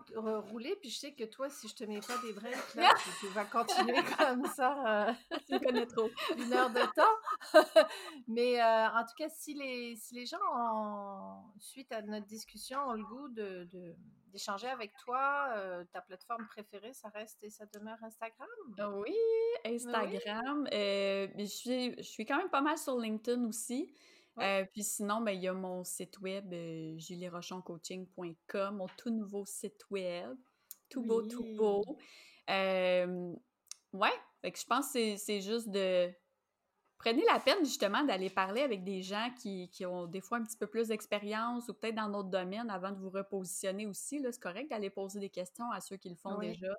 rouler, 0.51 0.77
puis 0.81 0.91
je 0.91 0.99
sais 0.99 1.13
que 1.13 1.25
toi, 1.25 1.49
si 1.49 1.69
je 1.69 1.75
te 1.75 1.85
mets 1.85 2.01
pas 2.01 2.19
des 2.19 2.35
breaks, 2.35 2.75
là, 2.75 2.95
tu, 3.21 3.27
vas 3.29 3.45
continuer 3.47 4.03
comme 4.19 4.45
ça. 4.47 5.09
Euh, 5.09 5.13
tu 5.47 5.55
me 5.55 5.59
connais 5.59 5.87
trop. 5.87 6.11
Une 6.37 6.53
heure 6.53 6.71
de 6.71 6.83
temps. 6.95 7.65
Mais 8.27 8.61
euh, 8.61 8.89
en 8.89 9.03
tout 9.03 9.15
cas, 9.17 9.31
si 9.31 9.55
les, 9.55 9.97
si 9.97 10.15
les 10.15 10.27
gens, 10.27 10.37
ont, 10.55 11.43
suite 11.59 11.91
à 11.93 12.03
notre 12.03 12.27
discussion, 12.27 12.81
ont 12.81 12.93
le 12.93 13.05
goût 13.05 13.29
de, 13.29 13.67
d'échanger 14.27 14.69
avec 14.69 14.93
toi, 15.03 15.55
ta 15.93 16.03
plateforme 16.03 16.47
préférée, 16.49 16.93
ça 16.93 17.09
reste 17.09 17.43
et 17.45 17.51
ça 17.51 17.65
demeure 17.73 17.99
Instagram? 18.03 18.49
Oui, 19.01 19.17
Instagram. 19.65 20.69
je, 20.71 21.45
suis, 21.47 21.95
je 21.97 22.03
suis 22.03 22.27
quand 22.27 22.37
même 22.37 22.51
pas 22.51 22.61
mal 22.61 22.77
sur 22.77 22.99
LinkedIn 22.99 23.45
aussi. 23.47 23.91
Euh, 24.41 24.65
puis 24.73 24.85
sinon, 24.85 25.21
ben, 25.21 25.33
il 25.33 25.43
y 25.43 25.49
a 25.49 25.53
mon 25.53 25.85
site 25.85 26.19
web, 26.21 26.53
euh, 26.53 26.99
julierochoncoaching.com, 26.99 28.77
mon 28.77 28.87
tout 28.97 29.11
nouveau 29.11 29.45
site 29.45 29.85
web. 29.91 30.37
Tout 30.89 31.03
beau, 31.03 31.23
tout 31.23 31.45
beau. 31.57 31.85
Euh, 32.51 33.35
ouais, 33.93 34.13
je 34.45 34.65
pense 34.65 34.93
que 34.93 35.17
c'est 35.17 35.41
juste 35.41 35.69
de. 35.69 36.11
Prenez 36.99 37.25
la 37.27 37.39
peine 37.39 37.65
justement 37.65 38.03
d'aller 38.03 38.29
parler 38.29 38.63
avec 38.63 38.83
des 38.83 39.03
gens 39.03 39.33
qui, 39.41 39.71
ont 39.87 40.07
des 40.07 40.21
fois 40.21 40.39
un 40.39 40.43
petit 40.43 40.57
peu 40.57 40.67
plus 40.67 40.89
d'expérience 40.89 41.69
ou 41.69 41.75
peut-être 41.75 41.95
dans 41.95 42.09
d'autres 42.09 42.31
domaines 42.31 42.71
avant 42.71 42.91
de 42.91 42.99
vous 42.99 43.11
repositionner 43.11 43.87
aussi. 43.87 44.21
C'est 44.21 44.41
correct 44.41 44.69
d'aller 44.71 44.91
poser 44.91 45.21
des 45.21 45.31
questions 45.31 45.71
à 45.71 45.81
ceux 45.81 45.97
qui 45.97 46.09
le 46.09 46.17
font 46.17 46.39
déjà 46.39 46.75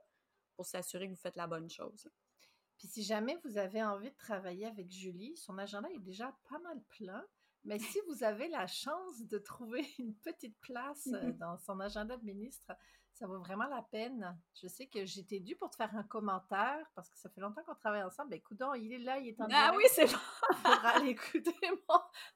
pour 0.57 0.65
s'assurer 0.65 1.05
que 1.05 1.11
vous 1.11 1.21
faites 1.21 1.37
la 1.37 1.47
bonne 1.47 1.69
chose. 1.69 2.09
Puis 2.79 2.87
si 2.87 3.03
jamais 3.03 3.37
vous 3.43 3.57
avez 3.57 3.83
envie 3.83 4.09
de 4.09 4.15
travailler 4.15 4.65
avec 4.65 4.89
Julie, 4.89 5.35
son 5.37 5.57
agenda 5.57 5.89
est 5.89 5.99
déjà 5.99 6.33
pas 6.49 6.59
mal 6.59 6.81
plein. 6.89 7.25
Mais 7.65 7.79
si 7.79 7.99
vous 8.07 8.23
avez 8.23 8.47
la 8.47 8.67
chance 8.67 9.21
de 9.27 9.37
trouver 9.37 9.85
une 9.99 10.15
petite 10.15 10.57
place 10.59 11.07
euh, 11.13 11.31
dans 11.39 11.57
son 11.57 11.79
agenda 11.79 12.17
de 12.17 12.23
ministre, 12.23 12.73
ça 13.13 13.27
vaut 13.27 13.39
vraiment 13.39 13.67
la 13.67 13.81
peine. 13.81 14.39
Je 14.53 14.67
sais 14.67 14.87
que 14.87 15.03
j'étais 15.05 15.41
due 15.41 15.55
pour 15.57 15.69
te 15.69 15.75
faire 15.75 15.93
un 15.93 16.03
commentaire 16.03 16.89
parce 16.95 17.09
que 17.09 17.17
ça 17.17 17.29
fait 17.29 17.41
longtemps 17.41 17.61
qu'on 17.63 17.75
travaille 17.75 18.03
ensemble. 18.03 18.29
Ben, 18.29 18.41
coudon, 18.41 18.73
il 18.75 18.93
est 18.93 18.99
là, 18.99 19.19
il 19.19 19.27
est 19.29 19.41
en 19.41 19.47
Ah 19.51 19.73
oui, 19.75 19.83
c'est 19.89 20.05
bon! 20.05 20.17
faudra 20.55 20.89
aller 20.91 21.09
écouter 21.09 21.53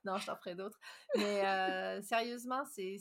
Non, 0.03 0.17
je 0.17 0.25
t'en 0.25 0.35
ferai 0.35 0.55
d'autres. 0.55 0.77
Mais 1.15 1.45
euh, 1.45 2.01
sérieusement, 2.01 2.65
c'est 2.65 2.97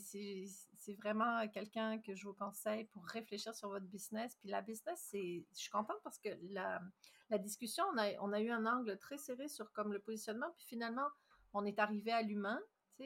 vraiment 1.01 1.45
quelqu'un 1.49 1.99
que 1.99 2.15
je 2.15 2.25
vous 2.25 2.33
conseille 2.33 2.85
pour 2.85 3.05
réfléchir 3.05 3.53
sur 3.53 3.67
votre 3.67 3.85
business. 3.85 4.37
Puis 4.39 4.49
la 4.49 4.61
business, 4.61 5.05
c'est... 5.11 5.45
Je 5.53 5.59
suis 5.59 5.71
contente 5.71 5.99
parce 6.03 6.19
que 6.19 6.29
la, 6.51 6.79
la 7.29 7.37
discussion, 7.37 7.83
on 7.93 7.97
a, 7.97 8.11
on 8.21 8.31
a 8.31 8.39
eu 8.39 8.49
un 8.49 8.65
angle 8.65 8.97
très 8.97 9.17
serré 9.17 9.49
sur 9.49 9.73
comme 9.73 9.91
le 9.91 9.99
positionnement. 9.99 10.51
Puis 10.55 10.67
finalement, 10.67 11.07
on 11.53 11.65
est 11.65 11.79
arrivé 11.79 12.11
à 12.11 12.21
l'humain, 12.21 12.59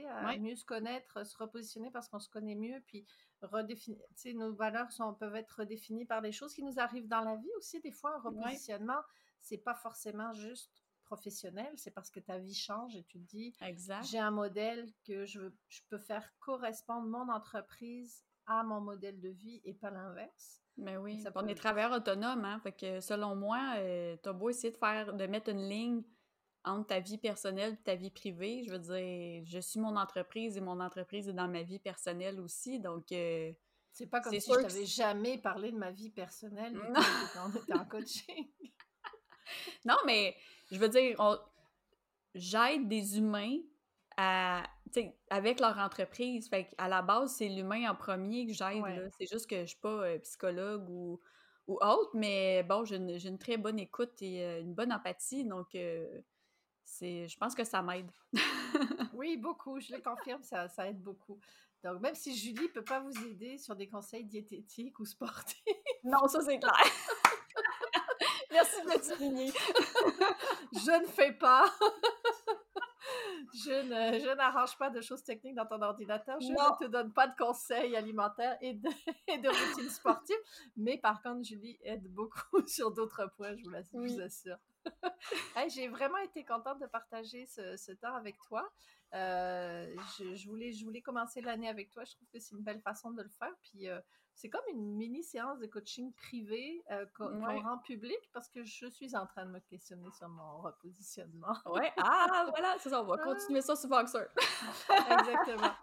à 0.09 0.37
mieux 0.37 0.55
se 0.55 0.65
connaître, 0.65 1.25
se 1.25 1.37
repositionner 1.37 1.89
parce 1.91 2.07
qu'on 2.07 2.19
se 2.19 2.29
connaît 2.29 2.55
mieux, 2.55 2.81
puis 2.85 3.05
redéfinir, 3.41 3.99
nos 4.35 4.53
valeurs 4.53 4.91
sont, 4.91 5.13
peuvent 5.13 5.35
être 5.35 5.59
redéfinies 5.59 6.05
par 6.05 6.21
des 6.21 6.31
choses 6.31 6.53
qui 6.53 6.63
nous 6.63 6.79
arrivent 6.79 7.07
dans 7.07 7.21
la 7.21 7.35
vie 7.35 7.49
aussi. 7.57 7.79
Des 7.81 7.91
fois, 7.91 8.15
un 8.15 8.19
repositionnement, 8.19 9.01
c'est 9.41 9.57
pas 9.57 9.75
forcément 9.75 10.33
juste 10.33 10.83
professionnel, 11.03 11.71
c'est 11.77 11.91
parce 11.91 12.11
que 12.11 12.19
ta 12.19 12.37
vie 12.37 12.53
change 12.53 12.95
et 12.95 13.03
tu 13.03 13.19
te 13.19 13.27
dis, 13.27 13.55
j'ai 14.03 14.19
un 14.19 14.31
modèle 14.31 14.91
que 15.05 15.25
je, 15.25 15.39
je 15.69 15.81
peux 15.89 15.99
faire 15.99 16.29
correspondre 16.39 17.07
mon 17.07 17.31
entreprise 17.31 18.25
à 18.45 18.63
mon 18.63 18.81
modèle 18.81 19.19
de 19.19 19.29
vie 19.29 19.61
et 19.63 19.73
pas 19.73 19.89
l'inverse. 19.89 20.61
Mais 20.77 20.97
oui, 20.97 21.23
on 21.33 21.47
est 21.47 21.55
travailleur 21.55 21.91
autonome, 21.91 22.45
hein, 22.45 22.59
fait 22.59 22.71
que 22.71 22.99
selon 22.99 23.35
moi, 23.35 23.75
euh, 23.77 24.15
tu 24.21 24.29
as 24.29 24.33
beau 24.33 24.49
essayer 24.49 24.71
de 24.71 24.77
faire, 24.77 25.13
de 25.13 25.25
mettre 25.25 25.49
une 25.49 25.67
ligne 25.67 26.03
entre 26.67 26.87
ta 26.87 26.99
vie 26.99 27.17
personnelle 27.17 27.73
et 27.73 27.83
ta 27.83 27.95
vie 27.95 28.11
privée. 28.11 28.63
Je 28.65 28.71
veux 28.71 28.79
dire, 28.79 29.43
je 29.45 29.59
suis 29.59 29.79
mon 29.79 29.95
entreprise 29.95 30.57
et 30.57 30.61
mon 30.61 30.79
entreprise 30.79 31.27
est 31.29 31.33
dans 31.33 31.47
ma 31.47 31.63
vie 31.63 31.79
personnelle 31.79 32.39
aussi. 32.39 32.79
Donc, 32.79 33.11
euh, 33.11 33.51
c'est 33.91 34.07
pas 34.07 34.21
comme 34.21 34.33
si 34.39 34.51
je 34.51 34.61
t'avais 34.61 34.85
jamais 34.85 35.37
parlé 35.37 35.71
de 35.71 35.77
ma 35.77 35.91
vie 35.91 36.11
personnelle 36.11 36.79
quand 37.33 37.49
on 37.49 37.57
était 37.57 37.73
en 37.73 37.85
coaching. 37.85 38.47
non, 39.85 39.95
mais 40.05 40.35
je 40.71 40.77
veux 40.77 40.89
dire, 40.89 41.17
j'aide 42.35 42.87
des 42.87 43.17
humains 43.17 43.57
à, 44.17 44.63
avec 45.29 45.59
leur 45.59 45.77
entreprise. 45.79 46.49
Fait 46.49 46.69
à 46.77 46.87
la 46.87 47.01
base, 47.01 47.35
c'est 47.37 47.49
l'humain 47.49 47.89
en 47.89 47.95
premier 47.95 48.45
que 48.45 48.53
j'aide. 48.53 49.11
C'est 49.17 49.27
juste 49.27 49.49
que 49.49 49.61
je 49.61 49.69
suis 49.69 49.79
pas 49.79 50.05
euh, 50.05 50.19
psychologue 50.19 50.87
ou, 50.89 51.19
ou 51.67 51.79
autre, 51.81 52.11
mais 52.13 52.63
bon, 52.63 52.85
j'ai 52.85 52.97
une, 52.97 53.09
une, 53.09 53.37
très 53.37 53.57
bonne 53.57 53.79
écoute 53.79 54.21
et 54.21 54.43
euh, 54.43 54.61
une 54.61 54.73
bonne 54.73 54.93
empathie. 54.93 55.43
Donc, 55.43 55.75
c'est, 56.87 57.27
je 57.27 57.37
pense 57.37 57.53
que 57.53 57.65
ça 57.65 57.81
m'aide. 57.81 58.09
oui, 59.13 59.35
beaucoup, 59.37 59.79
je 59.79 59.93
le 59.93 60.01
confirme, 60.01 60.41
ça, 60.41 60.69
ça 60.69 60.87
aide 60.87 61.01
beaucoup. 61.01 61.37
Donc, 61.83 61.99
même 61.99 62.15
si 62.15 62.35
Julie 62.35 62.63
ne 62.63 62.67
peut 62.67 62.83
pas 62.83 63.01
vous 63.01 63.25
aider 63.25 63.57
sur 63.57 63.75
des 63.75 63.87
conseils 63.87 64.23
diététiques 64.23 64.97
ou 64.99 65.05
sportifs. 65.05 65.61
Non, 66.03 66.27
ça 66.27 66.41
c'est 66.41 66.57
clair. 66.57 66.71
Merci 68.51 68.81
de 68.83 68.97
le 68.97 69.03
souligner. 69.03 69.51
je 70.73 71.01
ne 71.01 71.07
fais 71.07 71.33
pas. 71.33 71.65
Je, 73.53 74.35
n'arrange 74.35 74.77
pas 74.77 74.89
de 74.89 75.01
choses 75.01 75.23
techniques 75.23 75.55
dans 75.55 75.65
ton 75.65 75.81
ordinateur. 75.81 76.39
Je 76.39 76.47
ne 76.47 76.79
te 76.79 76.89
donne 76.89 77.11
pas 77.13 77.27
de 77.27 77.35
conseils 77.35 77.95
alimentaires 77.95 78.57
et 78.61 78.73
de, 78.73 78.89
et 79.27 79.37
de 79.37 79.47
routines 79.47 79.89
sportives. 79.89 80.35
Mais 80.75 80.97
par 80.97 81.21
contre, 81.21 81.43
Julie 81.43 81.77
aide 81.81 82.07
beaucoup 82.13 82.61
sur 82.67 82.91
d'autres 82.91 83.31
points, 83.35 83.55
je 83.55 83.63
vous, 83.63 84.21
assure. 84.21 84.57
J'ai 85.69 85.87
vraiment 85.87 86.17
été 86.19 86.45
contente 86.45 86.79
de 86.79 86.87
partager 86.87 87.45
ce, 87.45 87.91
temps 87.93 88.15
avec 88.15 88.37
toi. 88.47 88.67
Euh, 89.13 89.95
je, 90.17 90.47
voulais, 90.47 90.71
je 90.71 90.83
voulais 90.85 91.01
commencer 91.01 91.41
l'année 91.41 91.69
avec 91.69 91.91
toi. 91.91 92.03
Je 92.03 92.13
trouve 92.13 92.27
que 92.29 92.39
c'est 92.39 92.55
une 92.55 92.63
belle 92.63 92.81
façon 92.81 93.11
de 93.11 93.21
le 93.21 93.29
faire. 93.29 93.53
Puis 93.61 93.89
euh, 93.89 93.99
c'est 94.37 94.49
comme 94.49 94.61
une 94.69 94.95
mini 94.95 95.23
séance 95.23 95.59
de 95.59 95.65
coaching 95.65 96.13
privé 96.13 96.83
euh, 96.91 97.05
qu'on 97.17 97.41
rend 97.43 97.79
public 97.79 98.19
parce 98.33 98.47
que 98.49 98.63
je 98.63 98.85
suis 98.85 99.15
en 99.15 99.25
train 99.25 99.45
de 99.47 99.51
me 99.51 99.59
questionner 99.59 100.09
sur 100.11 100.29
mon 100.29 100.61
repositionnement. 100.61 101.55
Ouais, 101.65 101.91
ah 101.97 102.45
voilà, 102.49 102.75
c'est 102.79 102.89
ça, 102.89 103.01
on 103.01 103.05
va 103.05 103.15
ah. 103.19 103.23
continuer 103.23 103.61
ça 103.61 103.75
sur 103.75 103.89
Voxer. 103.89 104.27
Exactement. 104.89 105.73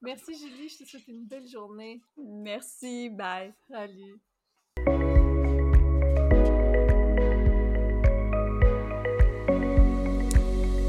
Merci 0.00 0.38
Julie, 0.38 0.68
je 0.68 0.78
te 0.78 0.84
souhaite 0.84 1.08
une 1.08 1.26
belle 1.26 1.48
journée. 1.48 2.00
Merci, 2.16 3.10
bye. 3.10 3.52
Salut. 3.68 4.20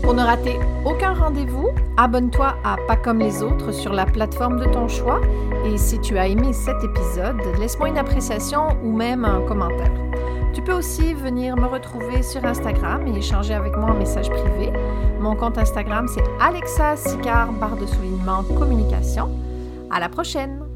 Pour 0.10 0.16
ne 0.16 0.24
rater 0.24 0.58
aucun 0.86 1.14
rendez-vous, 1.14 1.70
abonne-toi 1.96 2.56
à 2.64 2.78
Pas 2.88 2.96
comme 2.96 3.20
les 3.20 3.44
autres 3.44 3.72
sur 3.72 3.94
la 3.94 4.08
plateforme 4.08 4.60
de 4.60 4.66
ton 4.66 4.88
choix 4.88 5.22
et 5.68 5.78
si 5.78 6.00
tu 6.00 6.18
as 6.18 6.26
aimé 6.26 6.52
cet 6.52 6.84
épisode, 6.84 7.38
laisse-moi 7.60 7.90
une 7.90 7.98
appréciation 8.00 8.70
ou 8.84 8.92
même 8.92 9.24
un 9.24 9.40
commentaire. 9.42 9.92
Tu 10.52 10.64
peux 10.64 10.74
aussi 10.74 11.14
venir 11.14 11.56
me 11.58 11.68
retrouver 11.68 12.24
sur 12.24 12.44
Instagram 12.44 13.06
et 13.06 13.20
échanger 13.20 13.54
avec 13.54 13.78
moi 13.78 13.92
en 13.92 14.00
message 14.00 14.32
privé. 14.32 14.74
Mon 15.20 15.36
compte 15.36 15.60
Instagram 15.60 16.08
c'est 16.12 16.24
Alexa 16.42 16.96
Sicard, 16.96 17.52
barre 17.52 17.78
de 17.78 17.86
soulignement 17.86 18.42
communication. 18.58 19.30
À 19.92 20.00
la 20.00 20.10
prochaine! 20.10 20.69